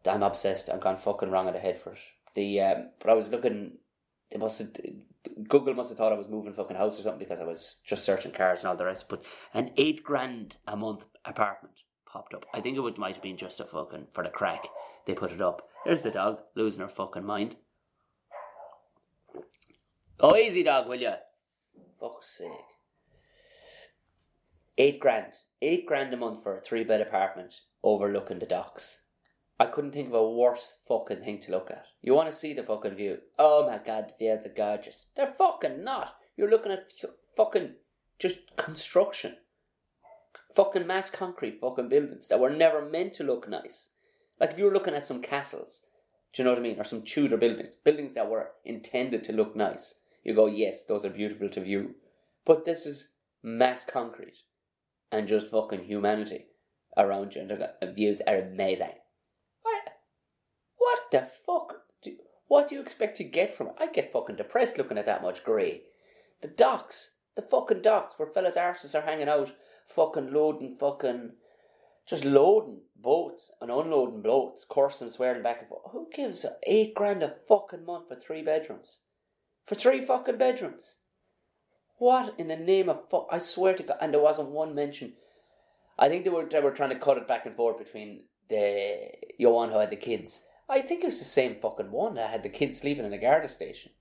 I'm 0.05 0.21
obsessed. 0.21 0.69
I'm 0.69 0.79
gone 0.79 0.97
fucking 0.97 1.31
wrong 1.31 1.47
at 1.47 1.55
the 1.55 1.59
head 1.59 1.81
for 1.81 1.93
it. 1.93 1.99
The 2.35 2.61
um, 2.61 2.89
but 2.99 3.09
I 3.09 3.13
was 3.13 3.31
looking. 3.31 3.77
They 4.31 4.37
must 4.37 4.59
have 4.59 4.71
Google 5.47 5.73
must 5.73 5.89
have 5.89 5.97
thought 5.97 6.13
I 6.13 6.17
was 6.17 6.29
moving 6.29 6.53
fucking 6.53 6.77
house 6.77 6.99
or 6.99 7.03
something 7.03 7.19
because 7.19 7.39
I 7.39 7.45
was 7.45 7.77
just 7.85 8.05
searching 8.05 8.31
cars 8.31 8.61
and 8.61 8.69
all 8.69 8.75
the 8.75 8.85
rest. 8.85 9.09
But 9.09 9.23
an 9.53 9.71
eight 9.77 10.03
grand 10.03 10.57
a 10.67 10.75
month 10.75 11.05
apartment 11.23 11.75
popped 12.05 12.33
up. 12.33 12.45
I 12.53 12.61
think 12.61 12.77
it 12.77 12.81
would 12.81 12.97
might 12.97 13.15
have 13.15 13.23
been 13.23 13.37
just 13.37 13.59
a 13.59 13.65
fucking 13.65 14.07
for 14.11 14.23
the 14.23 14.29
crack. 14.29 14.67
They 15.05 15.13
put 15.13 15.31
it 15.31 15.41
up. 15.41 15.69
There's 15.85 16.01
the 16.01 16.11
dog 16.11 16.39
losing 16.55 16.81
her 16.81 16.87
fucking 16.89 17.25
mind. 17.25 17.55
Oh, 20.19 20.35
easy 20.35 20.63
dog, 20.63 20.87
will 20.87 20.95
ya? 20.95 21.15
Fuck's 21.99 22.37
sake. 22.37 22.49
Eight 24.77 24.99
grand. 24.99 25.33
Eight 25.61 25.85
grand 25.85 26.13
a 26.13 26.17
month 26.17 26.43
for 26.43 26.57
a 26.57 26.61
three 26.61 26.83
bed 26.83 27.01
apartment 27.01 27.61
overlooking 27.83 28.39
the 28.39 28.45
docks. 28.45 29.01
I 29.57 29.67
couldn't 29.67 29.91
think 29.91 30.09
of 30.09 30.13
a 30.13 30.29
worse 30.29 30.67
fucking 30.87 31.21
thing 31.21 31.39
to 31.41 31.51
look 31.51 31.71
at. 31.71 31.85
You 32.01 32.13
want 32.13 32.29
to 32.29 32.35
see 32.35 32.53
the 32.53 32.63
fucking 32.63 32.95
view? 32.95 33.19
Oh 33.39 33.65
my 33.65 33.77
god, 33.77 34.09
the 34.09 34.25
views 34.25 34.45
are 34.45 34.49
gorgeous. 34.49 35.07
They're 35.15 35.27
fucking 35.27 35.83
not. 35.83 36.15
You're 36.35 36.49
looking 36.49 36.73
at 36.73 36.91
fucking 37.37 37.75
just 38.19 38.37
construction. 38.57 39.37
Fucking 40.55 40.85
mass 40.85 41.09
concrete 41.09 41.59
fucking 41.61 41.87
buildings 41.87 42.27
that 42.27 42.39
were 42.39 42.49
never 42.49 42.83
meant 42.83 43.13
to 43.13 43.23
look 43.23 43.47
nice. 43.47 43.91
Like 44.39 44.51
if 44.51 44.59
you 44.59 44.65
were 44.65 44.73
looking 44.73 44.93
at 44.93 45.05
some 45.05 45.21
castles, 45.21 45.83
do 46.33 46.41
you 46.41 46.43
know 46.43 46.51
what 46.51 46.59
I 46.59 46.63
mean? 46.63 46.79
Or 46.79 46.83
some 46.83 47.03
Tudor 47.03 47.37
buildings, 47.37 47.75
buildings 47.75 48.13
that 48.15 48.29
were 48.29 48.51
intended 48.65 49.23
to 49.23 49.33
look 49.33 49.55
nice. 49.55 49.95
You 50.25 50.33
go, 50.33 50.47
yes, 50.47 50.83
those 50.83 51.05
are 51.05 51.09
beautiful 51.09 51.47
to 51.49 51.61
view. 51.61 51.95
But 52.45 52.65
this 52.65 52.85
is 52.85 53.13
mass 53.41 53.85
concrete 53.85 54.43
and 55.13 55.29
just 55.29 55.47
fucking 55.47 55.85
humanity 55.85 56.47
around 56.97 57.35
you. 57.35 57.41
And 57.41 57.51
the 57.51 57.91
views 57.93 58.21
are 58.27 58.37
amazing. 58.37 58.95
The 61.15 61.29
fuck? 61.45 61.83
Do, 62.01 62.17
what 62.49 62.67
do 62.67 62.75
you 62.75 62.81
expect 62.81 63.15
to 63.17 63.23
get 63.23 63.53
from 63.53 63.67
it? 63.67 63.75
I 63.79 63.87
get 63.87 64.11
fucking 64.11 64.35
depressed 64.35 64.77
looking 64.77 64.97
at 64.97 65.05
that 65.05 65.21
much 65.21 65.45
grey. 65.45 65.83
The 66.41 66.49
docks, 66.49 67.11
the 67.37 67.41
fucking 67.41 67.83
docks 67.83 68.15
where 68.17 68.27
fellas' 68.27 68.57
arses 68.57 68.93
are 68.95 69.05
hanging 69.05 69.29
out, 69.29 69.53
fucking 69.87 70.33
loading 70.33 70.75
fucking, 70.75 71.31
just 72.05 72.25
loading 72.25 72.81
boats 72.97 73.49
and 73.61 73.71
unloading 73.71 74.23
boats, 74.23 74.65
cursing, 74.69 75.09
swearing 75.09 75.41
back 75.41 75.59
and 75.59 75.69
forth. 75.69 75.83
Who 75.93 76.09
gives 76.13 76.45
eight 76.67 76.93
grand 76.93 77.23
a 77.23 77.29
fucking 77.29 77.85
month 77.85 78.09
for 78.09 78.15
three 78.15 78.41
bedrooms? 78.41 78.99
For 79.65 79.75
three 79.75 80.01
fucking 80.01 80.37
bedrooms? 80.37 80.97
What 81.97 82.35
in 82.37 82.49
the 82.49 82.57
name 82.57 82.89
of 82.89 83.09
fuck? 83.09 83.27
I 83.31 83.37
swear 83.37 83.73
to 83.75 83.83
God, 83.83 83.97
and 84.01 84.13
there 84.13 84.19
wasn't 84.19 84.49
one 84.49 84.75
mention. 84.75 85.13
I 85.97 86.09
think 86.09 86.25
they 86.25 86.29
were 86.29 86.43
they 86.43 86.59
were 86.59 86.71
trying 86.71 86.89
to 86.89 86.99
cut 86.99 87.17
it 87.17 87.25
back 87.25 87.45
and 87.45 87.55
forth 87.55 87.77
between 87.77 88.25
the 88.49 89.11
Johan 89.39 89.69
who 89.69 89.79
had 89.79 89.91
the 89.91 89.95
kids 89.95 90.41
I 90.67 90.81
think 90.81 91.01
it 91.01 91.07
was 91.07 91.19
the 91.19 91.25
same 91.25 91.55
fucking 91.55 91.91
one 91.91 92.15
that 92.15 92.31
had 92.31 92.43
the 92.43 92.49
kids 92.49 92.79
sleeping 92.79 93.05
in 93.05 93.11
the 93.11 93.17
Garda 93.17 93.47
station, 93.47 93.91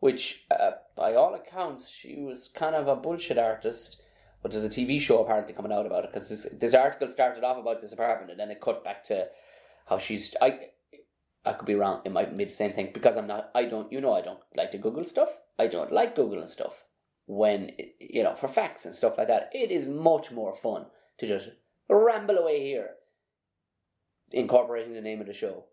which, 0.00 0.44
uh, 0.50 0.72
by 0.96 1.14
all 1.14 1.34
accounts, 1.34 1.88
she 1.88 2.16
was 2.16 2.48
kind 2.48 2.74
of 2.74 2.88
a 2.88 2.96
bullshit 2.96 3.38
artist. 3.38 4.00
But 4.42 4.52
there's 4.52 4.64
a 4.64 4.68
TV 4.68 5.00
show 5.00 5.22
apparently 5.22 5.52
coming 5.52 5.72
out 5.72 5.86
about 5.86 6.04
it 6.04 6.12
because 6.12 6.28
this, 6.28 6.46
this 6.52 6.74
article 6.74 7.08
started 7.08 7.42
off 7.44 7.58
about 7.58 7.80
this 7.80 7.92
apartment 7.92 8.30
and 8.30 8.38
then 8.38 8.50
it 8.50 8.60
cut 8.60 8.84
back 8.84 9.02
to 9.04 9.28
how 9.86 9.98
she's. 9.98 10.34
I 10.40 10.68
I 11.44 11.54
could 11.54 11.66
be 11.66 11.74
wrong. 11.74 12.02
It 12.04 12.12
might 12.12 12.36
be 12.36 12.44
the 12.44 12.50
same 12.50 12.72
thing 12.72 12.90
because 12.92 13.16
I'm 13.16 13.26
not. 13.26 13.50
I 13.54 13.64
don't. 13.64 13.92
You 13.92 14.00
know, 14.00 14.12
I 14.12 14.20
don't 14.20 14.38
like 14.56 14.70
to 14.72 14.78
Google 14.78 15.04
stuff. 15.04 15.38
I 15.58 15.66
don't 15.66 15.92
like 15.92 16.14
Googling 16.14 16.48
stuff 16.48 16.84
when 17.26 17.72
you 17.98 18.22
know 18.22 18.36
for 18.36 18.46
facts 18.46 18.84
and 18.84 18.94
stuff 18.94 19.18
like 19.18 19.26
that. 19.26 19.50
It 19.52 19.72
is 19.72 19.86
much 19.86 20.30
more 20.30 20.54
fun 20.54 20.86
to 21.18 21.26
just 21.26 21.48
ramble 21.88 22.38
away 22.38 22.62
here, 22.62 22.90
incorporating 24.30 24.94
the 24.94 25.00
name 25.00 25.20
of 25.20 25.26
the 25.26 25.32
show 25.32 25.64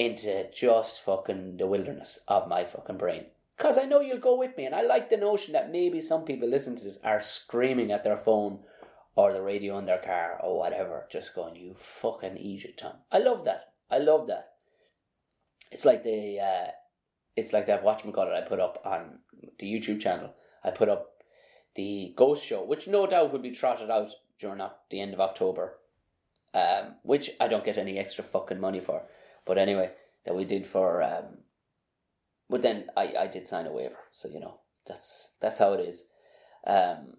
into 0.00 0.50
just 0.50 1.02
fucking 1.04 1.58
the 1.58 1.66
wilderness 1.66 2.20
of 2.26 2.48
my 2.48 2.64
fucking 2.64 2.96
brain. 2.96 3.26
Because 3.54 3.76
I 3.76 3.84
know 3.84 4.00
you'll 4.00 4.16
go 4.16 4.38
with 4.38 4.56
me, 4.56 4.64
and 4.64 4.74
I 4.74 4.80
like 4.80 5.10
the 5.10 5.18
notion 5.18 5.52
that 5.52 5.70
maybe 5.70 6.00
some 6.00 6.24
people 6.24 6.48
listen 6.48 6.74
to 6.76 6.82
this 6.82 6.98
are 7.04 7.20
screaming 7.20 7.92
at 7.92 8.02
their 8.02 8.16
phone 8.16 8.60
or 9.14 9.34
the 9.34 9.42
radio 9.42 9.76
in 9.76 9.84
their 9.84 9.98
car 9.98 10.40
or 10.42 10.56
whatever, 10.56 11.06
just 11.10 11.34
going, 11.34 11.54
"You 11.54 11.74
fucking 11.74 12.38
idiot, 12.38 12.78
Tom." 12.78 12.94
I 13.12 13.18
love 13.18 13.44
that. 13.44 13.74
I 13.90 13.98
love 13.98 14.26
that. 14.28 14.54
It's 15.70 15.84
like 15.84 16.02
the, 16.02 16.40
uh, 16.40 16.70
it's 17.36 17.52
like 17.52 17.66
that 17.66 17.84
whatchamacallit 17.84 18.34
I 18.34 18.48
put 18.48 18.58
up 18.58 18.80
on 18.86 19.18
the 19.58 19.66
YouTube 19.70 20.00
channel. 20.00 20.32
I 20.64 20.70
put 20.70 20.88
up 20.88 21.22
the 21.74 22.14
Ghost 22.16 22.46
Show, 22.46 22.64
which 22.64 22.88
no 22.88 23.06
doubt 23.06 23.32
will 23.32 23.40
be 23.40 23.50
trotted 23.50 23.90
out 23.90 24.12
during 24.38 24.62
the 24.88 25.00
end 25.00 25.12
of 25.12 25.20
October, 25.20 25.78
um, 26.54 26.94
which 27.02 27.30
I 27.38 27.48
don't 27.48 27.66
get 27.66 27.76
any 27.76 27.98
extra 27.98 28.24
fucking 28.24 28.60
money 28.60 28.80
for. 28.80 29.02
But 29.46 29.58
anyway, 29.58 29.92
that 30.24 30.34
we 30.34 30.44
did 30.44 30.66
for. 30.66 31.02
Um, 31.02 31.38
but 32.48 32.62
then 32.62 32.86
I, 32.96 33.14
I 33.20 33.26
did 33.26 33.46
sign 33.46 33.66
a 33.66 33.72
waiver, 33.72 33.98
so 34.12 34.28
you 34.28 34.40
know 34.40 34.60
that's 34.86 35.34
that's 35.40 35.58
how 35.58 35.72
it 35.74 35.80
is. 35.80 36.04
Um, 36.66 37.14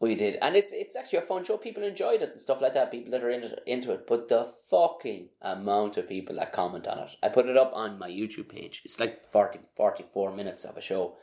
we 0.00 0.14
did, 0.14 0.38
and 0.40 0.56
it's 0.56 0.72
it's 0.72 0.96
actually 0.96 1.20
a 1.20 1.22
fun 1.22 1.44
show. 1.44 1.56
People 1.56 1.82
enjoyed 1.82 2.22
it 2.22 2.30
and 2.30 2.40
stuff 2.40 2.60
like 2.60 2.74
that. 2.74 2.90
People 2.90 3.12
that 3.12 3.22
are 3.22 3.30
into 3.30 3.56
into 3.66 3.92
it, 3.92 4.06
but 4.06 4.28
the 4.28 4.52
fucking 4.70 5.28
amount 5.40 5.96
of 5.96 6.08
people 6.08 6.36
that 6.36 6.52
comment 6.52 6.86
on 6.86 6.98
it. 6.98 7.16
I 7.22 7.28
put 7.28 7.46
it 7.46 7.56
up 7.56 7.72
on 7.74 7.98
my 7.98 8.08
YouTube 8.08 8.48
page. 8.48 8.82
It's 8.84 8.98
like 8.98 9.30
40, 9.30 9.60
44 9.76 10.34
minutes 10.34 10.64
of 10.64 10.76
a 10.76 10.80
show, 10.80 11.16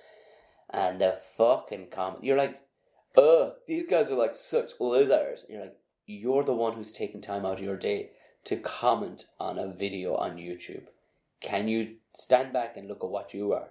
and 0.70 1.02
the 1.02 1.20
fucking 1.38 1.88
comment. 1.92 2.24
You're 2.24 2.38
like, 2.38 2.60
oh, 3.18 3.54
these 3.68 3.86
guys 3.86 4.12
are 4.12 4.16
like 4.16 4.36
such 4.36 4.72
losers. 4.80 5.46
You're 5.50 5.62
like, 5.62 5.78
you're 6.06 6.44
the 6.44 6.54
one 6.54 6.74
who's 6.74 6.92
taking 6.92 7.22
time 7.22 7.46
out 7.46 7.60
of 7.60 7.64
your 7.64 7.78
day 7.78 8.12
to 8.46 8.58
comment 8.58 9.26
on 9.40 9.60
a 9.60 9.68
video 9.68 10.16
on 10.16 10.38
YouTube. 10.38 10.84
Can 11.42 11.68
you 11.68 11.96
stand 12.16 12.54
back 12.54 12.78
and 12.78 12.88
look 12.88 13.04
at 13.04 13.10
what 13.10 13.34
you 13.34 13.54
are? 13.54 13.70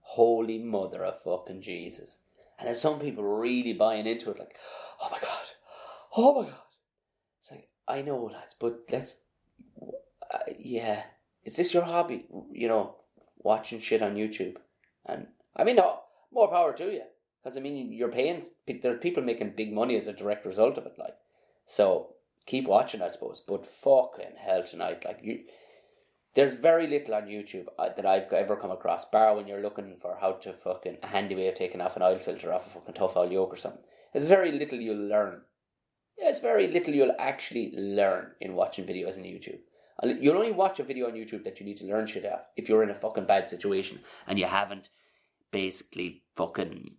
Holy 0.00 0.58
mother 0.58 1.04
of 1.04 1.20
fucking 1.22 1.62
Jesus. 1.62 2.18
And 2.58 2.66
there's 2.66 2.80
some 2.80 2.98
people 2.98 3.24
really 3.24 3.72
buying 3.72 4.06
into 4.06 4.30
it, 4.30 4.38
like, 4.38 4.56
oh 5.00 5.08
my 5.10 5.18
god, 5.18 5.44
oh 6.16 6.42
my 6.42 6.48
god. 6.48 6.60
It's 7.38 7.50
like, 7.50 7.68
I 7.86 8.02
know, 8.02 8.30
that, 8.30 8.54
but 8.58 8.80
let's, 8.90 9.16
uh, 10.32 10.38
yeah. 10.58 11.02
Is 11.44 11.56
this 11.56 11.74
your 11.74 11.84
hobby? 11.84 12.26
You 12.50 12.68
know, 12.68 12.96
watching 13.38 13.78
shit 13.78 14.02
on 14.02 14.16
YouTube? 14.16 14.56
And 15.04 15.26
I 15.54 15.64
mean, 15.64 15.76
no, 15.76 16.00
more 16.32 16.48
power 16.48 16.72
to 16.72 16.92
you. 16.92 17.02
Because 17.42 17.56
I 17.56 17.60
mean, 17.60 17.92
you're 17.92 18.10
paying, 18.10 18.42
there's 18.66 18.98
people 19.00 19.22
making 19.22 19.50
big 19.50 19.72
money 19.72 19.96
as 19.96 20.08
a 20.08 20.12
direct 20.12 20.46
result 20.46 20.78
of 20.78 20.86
it, 20.86 20.98
like. 20.98 21.14
So 21.66 22.15
keep 22.46 22.66
watching, 22.66 23.02
I 23.02 23.08
suppose. 23.08 23.40
But 23.40 23.66
fucking 23.66 24.36
hell 24.38 24.62
tonight, 24.62 25.04
like 25.04 25.20
you, 25.22 25.40
there's 26.34 26.54
very 26.54 26.86
little 26.86 27.14
on 27.14 27.24
YouTube 27.24 27.66
uh, 27.78 27.90
that 27.96 28.06
I've 28.06 28.32
ever 28.32 28.56
come 28.56 28.70
across, 28.70 29.04
bar 29.04 29.34
when 29.34 29.46
you're 29.46 29.62
looking 29.62 29.96
for 29.96 30.16
how 30.20 30.32
to 30.32 30.52
fucking 30.52 30.98
a 31.02 31.06
handy 31.06 31.34
way 31.34 31.48
of 31.48 31.54
taking 31.54 31.80
off 31.80 31.96
an 31.96 32.02
oil 32.02 32.18
filter 32.18 32.52
off 32.52 32.66
a 32.66 32.70
fucking 32.70 32.94
tough 32.94 33.16
oil 33.16 33.30
yoke 33.30 33.52
or 33.52 33.56
something. 33.56 33.82
There's 34.12 34.26
very 34.26 34.52
little 34.52 34.80
you'll 34.80 35.08
learn 35.08 35.42
There's 36.18 36.38
very 36.38 36.68
little 36.68 36.94
you'll 36.94 37.16
actually 37.18 37.74
learn 37.76 38.32
in 38.40 38.54
watching 38.54 38.86
videos 38.86 39.16
on 39.16 39.24
YouTube. 39.24 39.60
You'll 40.02 40.36
only 40.36 40.52
watch 40.52 40.78
a 40.78 40.84
video 40.84 41.06
on 41.06 41.14
YouTube 41.14 41.44
that 41.44 41.58
you 41.58 41.66
need 41.66 41.78
to 41.78 41.86
learn 41.86 42.06
shit 42.06 42.26
off 42.26 42.46
if 42.56 42.68
you're 42.68 42.82
in 42.82 42.90
a 42.90 42.94
fucking 42.94 43.26
bad 43.26 43.48
situation 43.48 44.00
and 44.26 44.38
you 44.38 44.44
haven't 44.46 44.90
basically 45.50 46.22
fucking, 46.34 46.96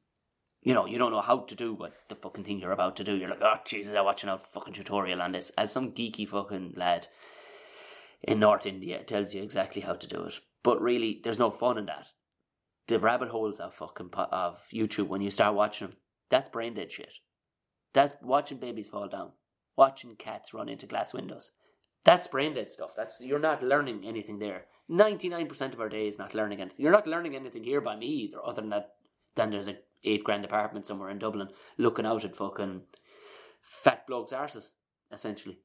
you 0.62 0.74
know, 0.74 0.86
you 0.86 0.98
don't 0.98 1.12
know 1.12 1.22
how 1.22 1.40
to 1.40 1.56
do 1.56 1.74
what 1.74 1.94
the 2.10 2.16
fucking 2.16 2.44
thing 2.44 2.60
you're 2.60 2.72
about 2.72 2.96
to 2.98 3.04
do. 3.04 3.16
You're 3.16 3.30
like, 3.30 3.42
oh 3.42 3.56
Jesus, 3.66 3.96
I'm 3.96 4.06
watching 4.06 4.30
a 4.30 4.38
fucking 4.38 4.74
tutorial 4.74 5.22
on 5.22 5.32
this. 5.32 5.52
As 5.58 5.72
some 5.72 5.92
geeky 5.92 6.28
fucking 6.28 6.74
lad 6.76 7.08
in 8.24 8.40
North 8.40 8.66
India 8.66 9.04
tells 9.04 9.34
you 9.34 9.42
exactly 9.42 9.82
how 9.82 9.94
to 9.94 10.08
do 10.08 10.24
it. 10.24 10.40
But 10.64 10.82
really, 10.82 11.22
there's 11.24 11.40
no 11.40 11.52
fun 11.52 11.78
in 11.78 11.86
that. 11.86 12.08
The 12.88 13.00
rabbit 13.00 13.30
holes 13.30 13.60
of 13.60 13.76
fucking 13.76 14.10
po- 14.10 14.28
of 14.32 14.66
YouTube 14.74 15.08
when 15.08 15.22
you 15.22 15.30
start 15.30 15.56
watching 15.56 15.88
them, 15.88 15.98
that's 16.30 16.50
brain 16.50 16.74
dead 16.74 16.92
shit. 16.92 17.14
That's 17.94 18.14
watching 18.22 18.58
babies 18.60 18.90
fall 18.90 19.08
down, 19.08 19.32
watching 19.76 20.16
cats 20.16 20.54
run 20.54 20.70
into 20.70 20.86
glass 20.86 21.14
windows. 21.14 21.52
That's 22.04 22.28
brain 22.28 22.54
dead 22.54 22.70
stuff. 22.70 22.92
That's 22.96 23.20
you're 23.22 23.40
not 23.40 23.64
learning 23.64 24.04
anything 24.06 24.40
there. 24.40 24.66
Ninety 24.90 25.30
nine 25.30 25.48
percent 25.48 25.74
of 25.74 25.82
our 25.82 25.90
day 25.90 26.08
is 26.08 26.18
not 26.18 26.34
learning 26.34 26.62
anything. 26.62 26.84
You're 26.84 26.94
not 26.94 27.08
learning 27.08 27.36
anything 27.36 27.64
here 27.64 27.82
by 27.82 27.96
me 27.98 28.08
either, 28.08 28.38
other 28.46 28.62
than 28.62 28.70
that. 28.70 28.94
Then 29.36 29.52
there's 29.52 29.68
a 29.68 29.78
eight 30.04 30.24
grand 30.24 30.46
apartment 30.46 30.86
somewhere 30.86 31.10
in 31.10 31.20
Dublin, 31.20 31.50
looking 31.78 32.06
out 32.06 32.24
at 32.24 32.36
fucking 32.36 32.82
fat 33.62 34.06
blokes' 34.08 34.34
arses, 34.34 34.72
essentially. 35.12 35.60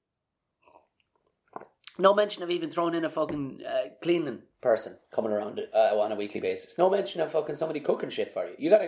No 1.98 2.14
mention 2.14 2.42
of 2.42 2.50
even 2.50 2.70
throwing 2.70 2.94
in 2.94 3.04
a 3.04 3.10
fucking 3.10 3.62
uh, 3.66 3.88
cleaning 4.02 4.42
person 4.62 4.96
coming 5.14 5.30
around 5.30 5.60
uh, 5.74 6.00
on 6.00 6.10
a 6.10 6.16
weekly 6.16 6.40
basis. 6.40 6.78
No 6.78 6.88
mention 6.88 7.20
of 7.20 7.30
fucking 7.30 7.54
somebody 7.54 7.80
cooking 7.80 8.08
shit 8.08 8.32
for 8.32 8.46
you. 8.46 8.54
You 8.58 8.70
got 8.70 8.80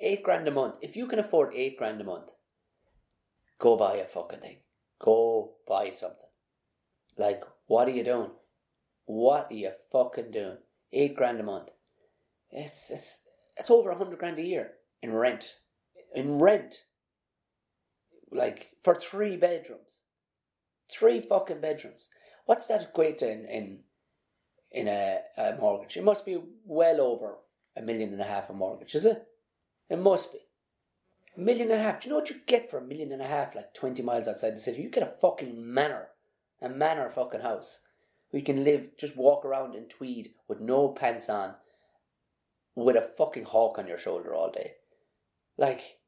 eight 0.00 0.22
grand 0.22 0.48
a 0.48 0.50
month. 0.50 0.76
If 0.80 0.96
you 0.96 1.06
can 1.06 1.18
afford 1.18 1.54
eight 1.54 1.76
grand 1.76 2.00
a 2.00 2.04
month, 2.04 2.30
go 3.58 3.76
buy 3.76 3.96
a 3.96 4.06
fucking 4.06 4.40
thing. 4.40 4.58
Go 4.98 5.56
buy 5.66 5.90
something. 5.90 6.28
Like, 7.16 7.44
what 7.66 7.86
are 7.86 7.92
you 7.92 8.04
doing? 8.04 8.30
What 9.04 9.48
are 9.50 9.54
you 9.54 9.72
fucking 9.92 10.30
doing? 10.30 10.58
Eight 10.92 11.16
grand 11.16 11.40
a 11.40 11.42
month. 11.42 11.70
It's 12.50 12.90
it's 12.90 13.20
it's 13.56 13.70
over 13.70 13.90
a 13.90 13.98
hundred 13.98 14.18
grand 14.18 14.38
a 14.38 14.42
year 14.42 14.72
in 15.02 15.14
rent. 15.14 15.54
In 16.14 16.38
rent. 16.38 16.84
Like 18.30 18.72
for 18.82 18.94
three 18.94 19.36
bedrooms. 19.36 20.02
Three 20.90 21.20
fucking 21.20 21.60
bedrooms. 21.60 22.08
What's 22.46 22.66
that 22.66 22.82
equate 22.82 23.18
to 23.18 23.30
in 23.30 23.44
in, 23.46 23.78
in 24.70 24.88
a, 24.88 25.20
a 25.36 25.56
mortgage? 25.56 25.96
It 25.96 26.04
must 26.04 26.24
be 26.24 26.40
well 26.64 27.00
over 27.00 27.38
a 27.76 27.82
million 27.82 28.12
and 28.12 28.20
a 28.20 28.24
half 28.24 28.50
a 28.50 28.52
mortgage, 28.52 28.94
is 28.94 29.04
it? 29.04 29.26
It 29.88 29.98
must 29.98 30.32
be. 30.32 30.38
A 31.36 31.40
million 31.40 31.70
and 31.70 31.80
a 31.80 31.82
half. 31.82 32.00
Do 32.00 32.08
you 32.08 32.12
know 32.12 32.18
what 32.18 32.30
you 32.30 32.40
get 32.46 32.68
for 32.68 32.78
a 32.78 32.84
million 32.84 33.12
and 33.12 33.22
a 33.22 33.26
half, 33.26 33.54
like 33.54 33.72
20 33.74 34.02
miles 34.02 34.26
outside 34.26 34.54
the 34.54 34.60
city? 34.60 34.82
You 34.82 34.90
get 34.90 35.02
a 35.02 35.18
fucking 35.20 35.72
manor. 35.72 36.08
A 36.60 36.68
manor 36.68 37.08
fucking 37.08 37.40
house. 37.40 37.80
Where 38.30 38.40
you 38.40 38.44
can 38.44 38.64
live, 38.64 38.96
just 38.98 39.16
walk 39.16 39.44
around 39.44 39.74
in 39.74 39.84
tweed 39.84 40.34
with 40.48 40.60
no 40.60 40.88
pants 40.88 41.28
on, 41.30 41.54
with 42.74 42.96
a 42.96 43.02
fucking 43.02 43.44
hawk 43.44 43.78
on 43.78 43.86
your 43.86 43.98
shoulder 43.98 44.34
all 44.34 44.50
day. 44.50 44.72
Like, 45.58 45.98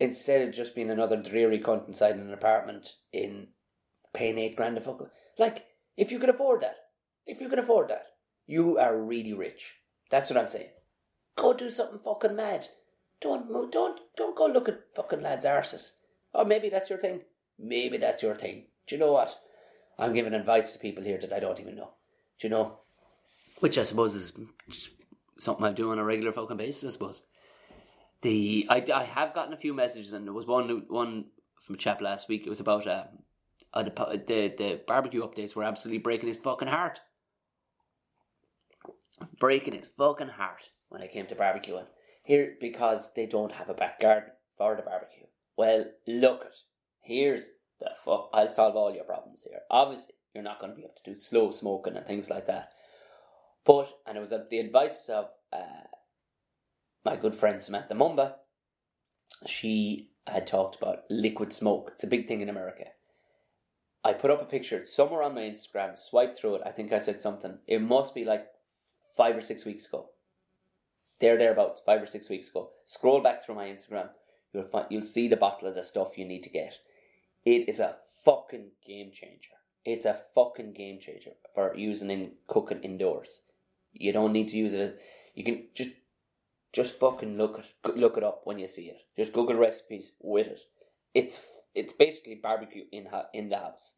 instead 0.00 0.42
of 0.42 0.54
just 0.54 0.74
being 0.74 0.90
another 0.90 1.16
dreary 1.16 1.60
cunt 1.60 1.86
inside 1.86 2.16
an 2.16 2.32
apartment 2.32 2.94
in 3.12 3.48
paying 4.14 4.38
eight 4.38 4.56
grand 4.56 4.78
a 4.78 4.80
fuck. 4.80 5.10
Like, 5.38 5.66
if 5.96 6.10
you 6.10 6.18
can 6.18 6.30
afford 6.30 6.62
that, 6.62 6.76
if 7.26 7.40
you 7.40 7.48
can 7.48 7.58
afford 7.58 7.90
that, 7.90 8.06
you 8.46 8.78
are 8.78 9.02
really 9.02 9.34
rich. 9.34 9.76
That's 10.10 10.30
what 10.30 10.38
I'm 10.38 10.48
saying. 10.48 10.70
Go 11.36 11.52
do 11.52 11.68
something 11.68 11.98
fucking 11.98 12.34
mad. 12.34 12.66
Don't 13.20 13.48
don't 13.70 14.00
don't 14.16 14.36
go 14.36 14.46
look 14.46 14.68
at 14.68 14.94
fucking 14.94 15.20
lads' 15.20 15.44
arses. 15.44 15.92
Or 16.32 16.44
maybe 16.44 16.68
that's 16.68 16.90
your 16.90 16.98
thing. 16.98 17.22
Maybe 17.58 17.98
that's 17.98 18.22
your 18.22 18.34
thing. 18.34 18.66
Do 18.86 18.94
you 18.94 19.00
know 19.00 19.12
what? 19.12 19.36
I'm 19.98 20.12
giving 20.12 20.34
advice 20.34 20.72
to 20.72 20.78
people 20.78 21.04
here 21.04 21.18
that 21.18 21.32
I 21.32 21.40
don't 21.40 21.60
even 21.60 21.76
know. 21.76 21.92
Do 22.38 22.46
you 22.46 22.50
know? 22.50 22.80
Which 23.60 23.78
I 23.78 23.82
suppose 23.82 24.14
is 24.14 24.32
something 25.40 25.64
I 25.64 25.72
do 25.72 25.90
on 25.92 25.98
a 25.98 26.04
regular 26.04 26.32
fucking 26.32 26.58
basis. 26.58 26.84
I 26.84 26.92
suppose. 26.92 27.22
The 28.22 28.66
I, 28.68 28.84
I 28.94 29.04
have 29.04 29.34
gotten 29.34 29.52
a 29.52 29.58
few 29.58 29.74
messages, 29.74 30.12
and 30.12 30.26
there 30.26 30.32
was 30.32 30.46
one 30.46 30.84
one 30.88 31.26
from 31.60 31.74
a 31.74 31.78
chap 31.78 32.00
last 32.00 32.28
week. 32.28 32.46
It 32.46 32.50
was 32.50 32.60
about 32.60 32.86
um, 32.86 33.04
uh, 33.74 33.82
the, 33.82 34.22
the 34.26 34.54
the 34.56 34.80
barbecue 34.86 35.22
updates 35.22 35.54
were 35.54 35.64
absolutely 35.64 35.98
breaking 35.98 36.28
his 36.28 36.38
fucking 36.38 36.68
heart. 36.68 37.00
Breaking 39.38 39.74
his 39.74 39.88
fucking 39.88 40.28
heart 40.28 40.70
when 40.88 41.02
it 41.02 41.12
came 41.12 41.26
to 41.26 41.34
barbecuing 41.34 41.86
here 42.26 42.54
because 42.60 43.12
they 43.14 43.24
don't 43.26 43.52
have 43.52 43.70
a 43.70 43.74
back 43.74 44.00
garden 44.00 44.30
for 44.58 44.76
the 44.76 44.82
barbecue. 44.82 45.24
Well, 45.56 45.86
look 46.06 46.44
it. 46.44 46.56
Here's 47.00 47.48
the 47.80 47.90
fuck. 48.04 48.30
I'll 48.34 48.52
solve 48.52 48.76
all 48.76 48.94
your 48.94 49.04
problems 49.04 49.46
here. 49.48 49.60
Obviously, 49.70 50.14
you're 50.34 50.44
not 50.44 50.60
going 50.60 50.72
to 50.72 50.76
be 50.76 50.82
able 50.82 50.94
to 51.02 51.10
do 51.10 51.14
slow 51.14 51.50
smoking 51.50 51.96
and 51.96 52.04
things 52.04 52.28
like 52.28 52.46
that. 52.46 52.70
But 53.64 53.88
and 54.06 54.16
it 54.16 54.20
was 54.20 54.32
at 54.32 54.50
the 54.50 54.58
advice 54.58 55.08
of 55.08 55.26
uh, 55.52 55.86
my 57.06 57.14
good 57.14 57.36
friend 57.36 57.62
Samantha 57.62 57.94
Mumba. 57.94 58.34
She 59.46 60.10
had 60.26 60.44
talked 60.44 60.74
about 60.74 61.04
liquid 61.08 61.52
smoke. 61.52 61.90
It's 61.94 62.02
a 62.02 62.08
big 62.08 62.26
thing 62.26 62.40
in 62.40 62.48
America. 62.48 62.86
I 64.04 64.12
put 64.12 64.32
up 64.32 64.42
a 64.42 64.44
picture 64.44 64.84
somewhere 64.84 65.22
on 65.22 65.36
my 65.36 65.42
Instagram, 65.42 65.96
swipe 65.96 66.36
through 66.36 66.56
it. 66.56 66.62
I 66.66 66.72
think 66.72 66.92
I 66.92 66.98
said 66.98 67.20
something. 67.20 67.58
It 67.68 67.80
must 67.80 68.12
be 68.12 68.24
like 68.24 68.48
five 69.16 69.36
or 69.36 69.40
six 69.40 69.64
weeks 69.64 69.86
ago. 69.86 70.10
There, 71.20 71.38
thereabouts, 71.38 71.80
five 71.86 72.02
or 72.02 72.06
six 72.06 72.28
weeks 72.28 72.48
ago. 72.48 72.70
Scroll 72.86 73.22
back 73.22 73.40
through 73.40 73.54
my 73.54 73.66
Instagram. 73.66 74.08
You'll 74.52 74.64
find 74.64 74.86
you'll 74.90 75.02
see 75.02 75.28
the 75.28 75.36
bottle 75.36 75.68
of 75.68 75.76
the 75.76 75.84
stuff 75.84 76.18
you 76.18 76.24
need 76.24 76.42
to 76.42 76.50
get. 76.50 76.74
It 77.44 77.68
is 77.68 77.78
a 77.78 77.96
fucking 78.24 78.70
game 78.84 79.12
changer. 79.12 79.54
It's 79.84 80.06
a 80.06 80.18
fucking 80.34 80.72
game 80.72 80.98
changer 80.98 81.34
for 81.54 81.72
using 81.76 82.10
in 82.10 82.32
cooking 82.48 82.80
indoors. 82.80 83.42
You 83.92 84.12
don't 84.12 84.32
need 84.32 84.48
to 84.48 84.56
use 84.56 84.74
it 84.74 84.80
as 84.80 84.94
you 85.36 85.44
can 85.44 85.66
just 85.74 85.90
just 86.76 87.00
fucking 87.00 87.38
look 87.38 87.58
it 87.58 87.96
look 87.96 88.18
it 88.18 88.22
up 88.22 88.42
when 88.44 88.58
you 88.58 88.68
see 88.68 88.88
it. 88.88 88.98
Just 89.16 89.32
Google 89.32 89.56
recipes 89.56 90.12
with 90.20 90.46
it. 90.46 90.60
It's 91.14 91.40
it's 91.74 91.94
basically 91.94 92.34
barbecue 92.34 92.84
in 92.92 93.06
ha- 93.06 93.28
in 93.32 93.48
the 93.48 93.56
house. 93.56 93.94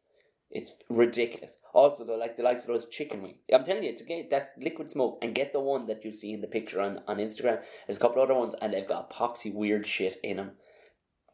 It's 0.51 0.73
ridiculous. 0.89 1.59
Also, 1.75 2.05
though, 2.05 2.17
like 2.17 2.37
the 2.37 2.45
likes 2.45 2.63
of 2.63 2.69
those 2.69 2.87
chicken 2.87 3.21
wings. 3.21 3.39
I'm 3.53 3.65
telling 3.65 3.83
you, 3.83 3.91
it's 3.91 4.03
okay. 4.03 4.29
That's 4.31 4.51
liquid 4.57 4.91
smoke. 4.91 5.19
And 5.21 5.35
get 5.35 5.53
the 5.53 5.61
one 5.61 5.87
that 5.89 6.05
you 6.05 6.13
see 6.13 6.33
in 6.33 6.41
the 6.41 6.47
picture 6.47 6.81
on, 6.81 7.01
on 7.07 7.19
Instagram. 7.19 7.61
There's 7.87 7.99
a 7.99 8.01
couple 8.01 8.23
other 8.23 8.35
ones, 8.35 8.55
and 8.63 8.73
they've 8.73 8.89
got 8.89 9.11
epoxy 9.11 9.53
weird 9.53 9.85
shit 9.87 10.19
in 10.23 10.39
them. 10.39 10.53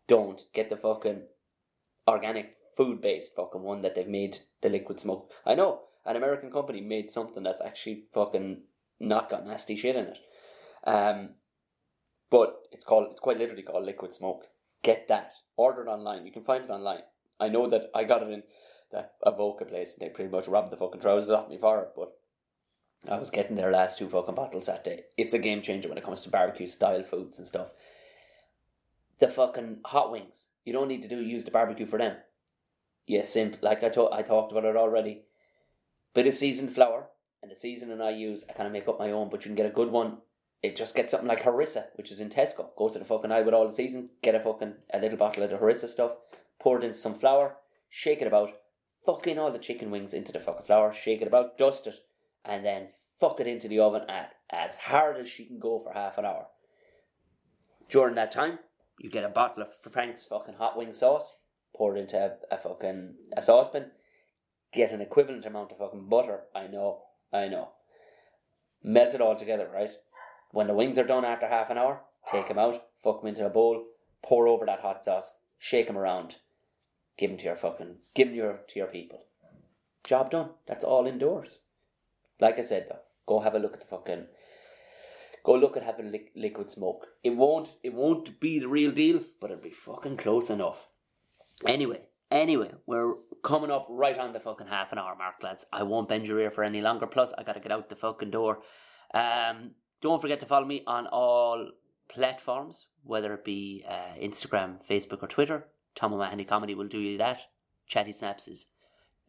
Don't 0.09 0.43
get 0.53 0.69
the 0.69 0.77
fucking 0.77 1.27
organic 2.09 2.55
food 2.77 3.01
based 3.01 3.37
fucking 3.37 3.63
one 3.63 3.83
that 3.83 3.95
they've 3.95 4.09
made 4.09 4.39
the 4.63 4.69
liquid 4.69 4.99
smoke. 4.99 5.31
I 5.47 5.55
know 5.55 5.83
an 6.05 6.17
American 6.17 6.51
company 6.51 6.81
made 6.81 7.09
something 7.09 7.43
that's 7.43 7.61
actually 7.61 8.05
fucking 8.13 8.63
not 8.99 9.31
got 9.31 9.47
nasty 9.47 9.77
shit 9.77 9.95
in 9.95 10.07
it. 10.07 10.19
Um, 10.87 11.31
but 12.31 12.63
it's 12.73 12.85
called 12.85 13.09
it's 13.11 13.21
quite 13.21 13.39
literally 13.39 13.63
called 13.63 13.85
liquid 13.85 14.13
smoke. 14.13 14.47
Get 14.83 15.09
that. 15.09 15.33
Order 15.57 15.83
it 15.83 15.89
online. 15.89 16.27
You 16.27 16.33
can 16.33 16.43
find 16.43 16.65
it 16.65 16.71
online. 16.71 17.03
I 17.41 17.49
know 17.49 17.69
that 17.69 17.91
I 17.95 18.05
got 18.05 18.23
it 18.23 18.31
in 18.31 18.43
that 18.93 19.13
Avoca 19.23 19.65
place 19.65 19.95
and 19.95 20.03
they 20.03 20.13
pretty 20.13 20.31
much 20.31 20.47
robbed 20.47 20.71
the 20.71 20.77
fucking 20.77 21.01
trousers 21.01 21.31
off 21.31 21.49
me 21.49 21.59
for 21.59 21.81
it, 21.81 21.89
but 21.97 22.13
I 23.09 23.19
was 23.19 23.31
getting 23.31 23.57
their 23.57 23.71
last 23.71 23.99
two 23.99 24.09
fucking 24.09 24.35
bottles 24.35 24.67
that 24.67 24.85
day. 24.85 25.05
It's 25.17 25.35
a 25.35 25.39
game 25.39 25.63
changer 25.63 25.89
when 25.89 25.99
it 25.99 26.05
comes 26.05 26.23
to 26.23 26.31
barbecue 26.31 26.67
style 26.67 27.03
foods 27.03 27.39
and 27.39 27.47
stuff. 27.47 27.73
The 29.19 29.29
fucking 29.29 29.81
hot 29.85 30.11
wings. 30.11 30.49
You 30.65 30.73
don't 30.73 30.89
need 30.89 31.03
to 31.03 31.09
do 31.09 31.21
use 31.21 31.45
the 31.45 31.51
barbecue 31.51 31.87
for 31.87 31.99
them. 31.99 32.17
Yeah, 33.07 33.23
simple. 33.23 33.59
Like 33.63 33.83
I, 33.83 33.89
I 34.13 34.23
talked 34.23 34.53
about 34.53 34.65
it 34.65 34.77
already. 34.77 35.23
Bit 36.15 36.27
of 36.27 36.35
seasoned 36.35 36.73
flour 36.73 37.09
and 37.43 37.51
the 37.51 37.57
seasoning 37.57 38.01
I 38.01 38.11
use, 38.11 38.45
I 38.49 38.55
kind 38.55 38.67
of 38.67 38.73
make 38.73 38.89
up 38.89 38.99
my 38.99 39.11
own, 39.11 39.29
but 39.29 39.45
you 39.45 39.51
can 39.51 39.57
get 39.57 39.67
a 39.67 39.71
good 39.71 39.91
one. 39.91 40.19
It 40.65 40.77
just 40.77 40.95
gets 40.95 41.11
something 41.11 41.29
like 41.29 41.43
harissa, 41.43 41.89
which 41.97 42.11
is 42.11 42.21
in 42.21 42.31
Tesco. 42.31 42.75
Go 42.75 42.89
to 42.89 42.99
the 42.99 43.05
fucking 43.05 43.31
aisle 43.31 43.45
with 43.45 43.53
all 43.53 43.67
the 43.67 43.71
season, 43.71 44.09
get 44.23 44.35
a 44.35 44.41
fucking 44.41 44.73
a 44.95 44.99
little 44.99 45.19
bottle 45.19 45.43
of 45.43 45.51
the 45.51 45.59
harissa 45.59 45.87
stuff, 45.89 46.13
pour 46.59 46.79
it 46.79 46.85
into 46.85 46.97
some 46.97 47.13
flour, 47.13 47.57
shake 47.91 48.23
it 48.23 48.27
about, 48.27 48.51
fuck 49.05 49.27
in 49.27 49.39
all 49.39 49.51
the 49.51 49.59
chicken 49.59 49.91
wings 49.91 50.15
into 50.15 50.33
the 50.33 50.41
fucking 50.41 50.65
flour, 50.65 50.91
shake 50.91 51.21
it 51.21 51.29
about, 51.29 51.59
dust 51.59 51.87
it, 51.87 51.97
and 52.47 52.65
then 52.65 52.89
fuck 53.21 53.41
it 53.41 53.47
into 53.47 53.69
the 53.69 53.79
oven 53.79 54.09
at 54.09 54.37
as 54.49 54.79
hard 54.79 55.19
as 55.19 55.29
she 55.29 55.45
can 55.45 55.59
go 55.59 55.79
for 55.79 55.93
half 55.93 56.17
an 56.17 56.25
hour. 56.25 56.47
During 57.91 58.15
that 58.15 58.33
time, 58.33 58.59
you 58.99 59.11
get 59.11 59.25
a 59.25 59.29
bottle 59.29 59.65
of 59.65 59.93
Frank's 59.93 60.25
fucking 60.25 60.55
hot 60.55 60.79
wing 60.79 60.95
sauce, 60.95 61.37
pour 61.77 61.95
it 61.95 62.01
into 62.01 62.17
a, 62.17 62.55
a 62.55 62.57
fucking 62.57 63.17
a 63.37 63.43
saucepan, 63.43 63.91
get 64.73 64.93
an 64.93 65.03
equivalent 65.03 65.45
amount 65.45 65.73
of 65.73 65.77
fucking 65.77 66.09
butter. 66.09 66.45
I 66.55 66.69
know, 66.69 67.03
I 67.35 67.49
know. 67.49 67.73
Melt 68.83 69.13
it 69.13 69.21
all 69.21 69.37
together, 69.37 69.69
right? 69.71 69.91
When 70.55 70.69
the 70.69 70.75
wings 70.75 70.99
are 70.99 71.05
done 71.05 71.25
after 71.25 71.49
half 71.49 71.69
an 71.71 71.79
hour, 71.79 72.03
take 72.31 72.47
them 72.47 72.61
out, 72.61 72.81
fuck 73.03 73.21
them 73.21 73.29
into 73.29 73.45
a 73.45 73.51
bowl, 73.51 73.87
pour 74.23 74.47
over 74.47 74.65
that 74.67 74.79
hot 74.79 75.03
sauce, 75.03 75.33
shake 75.59 75.89
them 75.89 75.99
around, 75.99 76.37
give 77.19 77.29
them 77.29 77.39
to 77.39 77.47
your 77.47 77.57
fucking, 77.57 77.97
give 78.15 78.29
them 78.29 78.37
your, 78.37 78.61
to 78.69 78.79
your 78.79 78.87
people. 78.87 79.25
Job 80.05 80.31
done. 80.31 80.51
That's 80.69 80.85
all 80.85 81.09
indoors. 81.09 81.63
Like 82.39 82.57
I 82.61 82.63
said, 82.63 82.87
though, 82.89 83.01
go 83.27 83.41
have 83.41 83.57
a 83.57 83.59
look 83.59 83.75
at 83.75 83.81
the 83.81 83.87
fucking, 83.87 84.27
go 85.43 85.55
look 85.55 85.77
at 85.77 85.83
having 85.83 86.13
li- 86.13 86.31
liquid 86.37 86.71
smoke. 86.71 87.09
It 87.25 87.37
won't, 87.37 87.75
it 87.83 87.93
won't 87.93 88.39
be 88.39 88.61
the 88.61 88.69
real 88.69 88.93
deal, 88.93 89.23
but 89.41 89.51
it'll 89.51 89.61
be 89.61 89.71
fucking 89.71 90.19
close 90.19 90.51
enough. 90.51 90.87
Anyway, 91.67 92.03
anyway, 92.31 92.71
we're 92.87 93.15
coming 93.43 93.73
up 93.73 93.89
right 93.91 94.17
on 94.17 94.33
the 94.33 94.39
fucking 94.39 94.69
half 94.69 94.93
an 94.93 94.99
hour 94.99 95.17
mark, 95.17 95.43
lads. 95.43 95.67
I 95.73 95.83
won't 95.83 96.09
bend 96.09 96.29
your 96.29 96.39
ear 96.39 96.53
for 96.53 96.63
any 96.63 96.81
longer. 96.81 97.09
Plus, 97.09 97.33
I 97.37 97.43
gotta 97.43 97.59
get 97.59 97.73
out 97.73 97.89
the 97.89 97.97
fucking 97.97 98.31
door. 98.31 98.61
Um, 99.13 99.73
don't 100.05 100.21
forget 100.21 100.39
to 100.39 100.45
follow 100.45 100.67
me 100.67 100.83
on 100.87 101.07
all 101.07 101.71
platforms, 102.11 102.89
whether 103.05 103.33
it 103.33 103.43
be 103.43 103.83
uh, 103.89 104.21
Instagram, 104.23 104.77
Facebook, 104.87 105.23
or 105.23 105.27
Twitter. 105.27 105.67
Tom 105.95 106.13
O'Mahony 106.13 106.45
Comedy 106.45 106.75
will 106.75 106.89
do 106.89 107.01
you 107.01 107.17
that. 107.17 107.41
Chatty 107.87 108.13
Snaps 108.13 108.47
is 108.47 108.67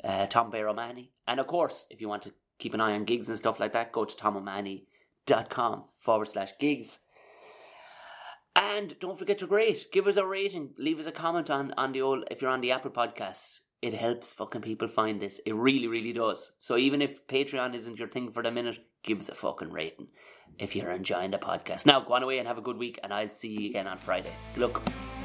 uh, 0.04 0.26
Tom 0.26 0.50
Bear 0.52 0.68
O'Mahony. 0.68 1.14
And 1.30 1.40
of 1.40 1.48
course, 1.48 1.88
if 1.90 2.02
you 2.02 2.10
want 2.10 2.24
to 2.24 2.34
keep 2.60 2.74
an 2.74 2.82
eye 2.82 2.92
on 2.92 3.06
gigs 3.06 3.30
and 3.30 3.38
stuff 3.38 3.58
like 3.58 3.72
that, 3.72 3.94
go 3.94 4.04
to 4.04 4.16
tomomahony.com 4.18 5.86
forward 5.98 6.28
slash 6.28 6.52
gigs. 6.60 7.00
And 8.54 9.00
don't 9.00 9.18
forget 9.18 9.38
to 9.38 9.48
rate. 9.48 9.88
Give 9.94 10.08
us 10.08 10.18
a 10.18 10.26
rating. 10.26 10.72
Leave 10.78 11.00
us 11.00 11.06
a 11.06 11.12
comment 11.14 11.50
on, 11.50 11.74
on 11.78 11.94
the 11.94 12.02
old, 12.02 12.26
if 12.30 12.42
you're 12.42 12.52
on 12.52 12.60
the 12.60 12.74
Apple 12.74 12.92
podcast. 12.92 13.62
It 13.82 13.94
helps 13.94 14.34
fucking 14.34 14.62
people 14.62 14.90
find 14.90 15.22
this. 15.22 15.40
It 15.46 15.56
really, 15.56 15.88
really 15.88 16.12
does. 16.12 16.52
So 16.60 16.76
even 16.76 17.02
if 17.02 17.26
Patreon 17.28 17.76
isn't 17.76 17.98
your 17.98 18.10
thing 18.10 18.34
for 18.34 18.44
the 18.44 18.52
minute, 18.52 18.80
give 19.04 19.20
us 19.20 19.30
a 19.30 19.36
fucking 19.36 19.72
rating 19.72 20.08
if 20.60 20.76
you're 20.76 20.92
enjoying 20.92 21.32
the 21.32 21.38
podcast. 21.38 21.86
Now, 21.86 22.00
go 22.02 22.14
on 22.14 22.24
away 22.24 22.40
and 22.40 22.48
have 22.48 22.58
a 22.58 22.62
good 22.62 22.78
week, 22.78 23.00
and 23.04 23.14
I'll 23.14 23.30
see 23.30 23.50
you 23.50 23.70
again 23.70 23.88
on 23.88 23.98
Friday. 23.98 24.34
Good 24.54 24.62
luck. 24.62 25.25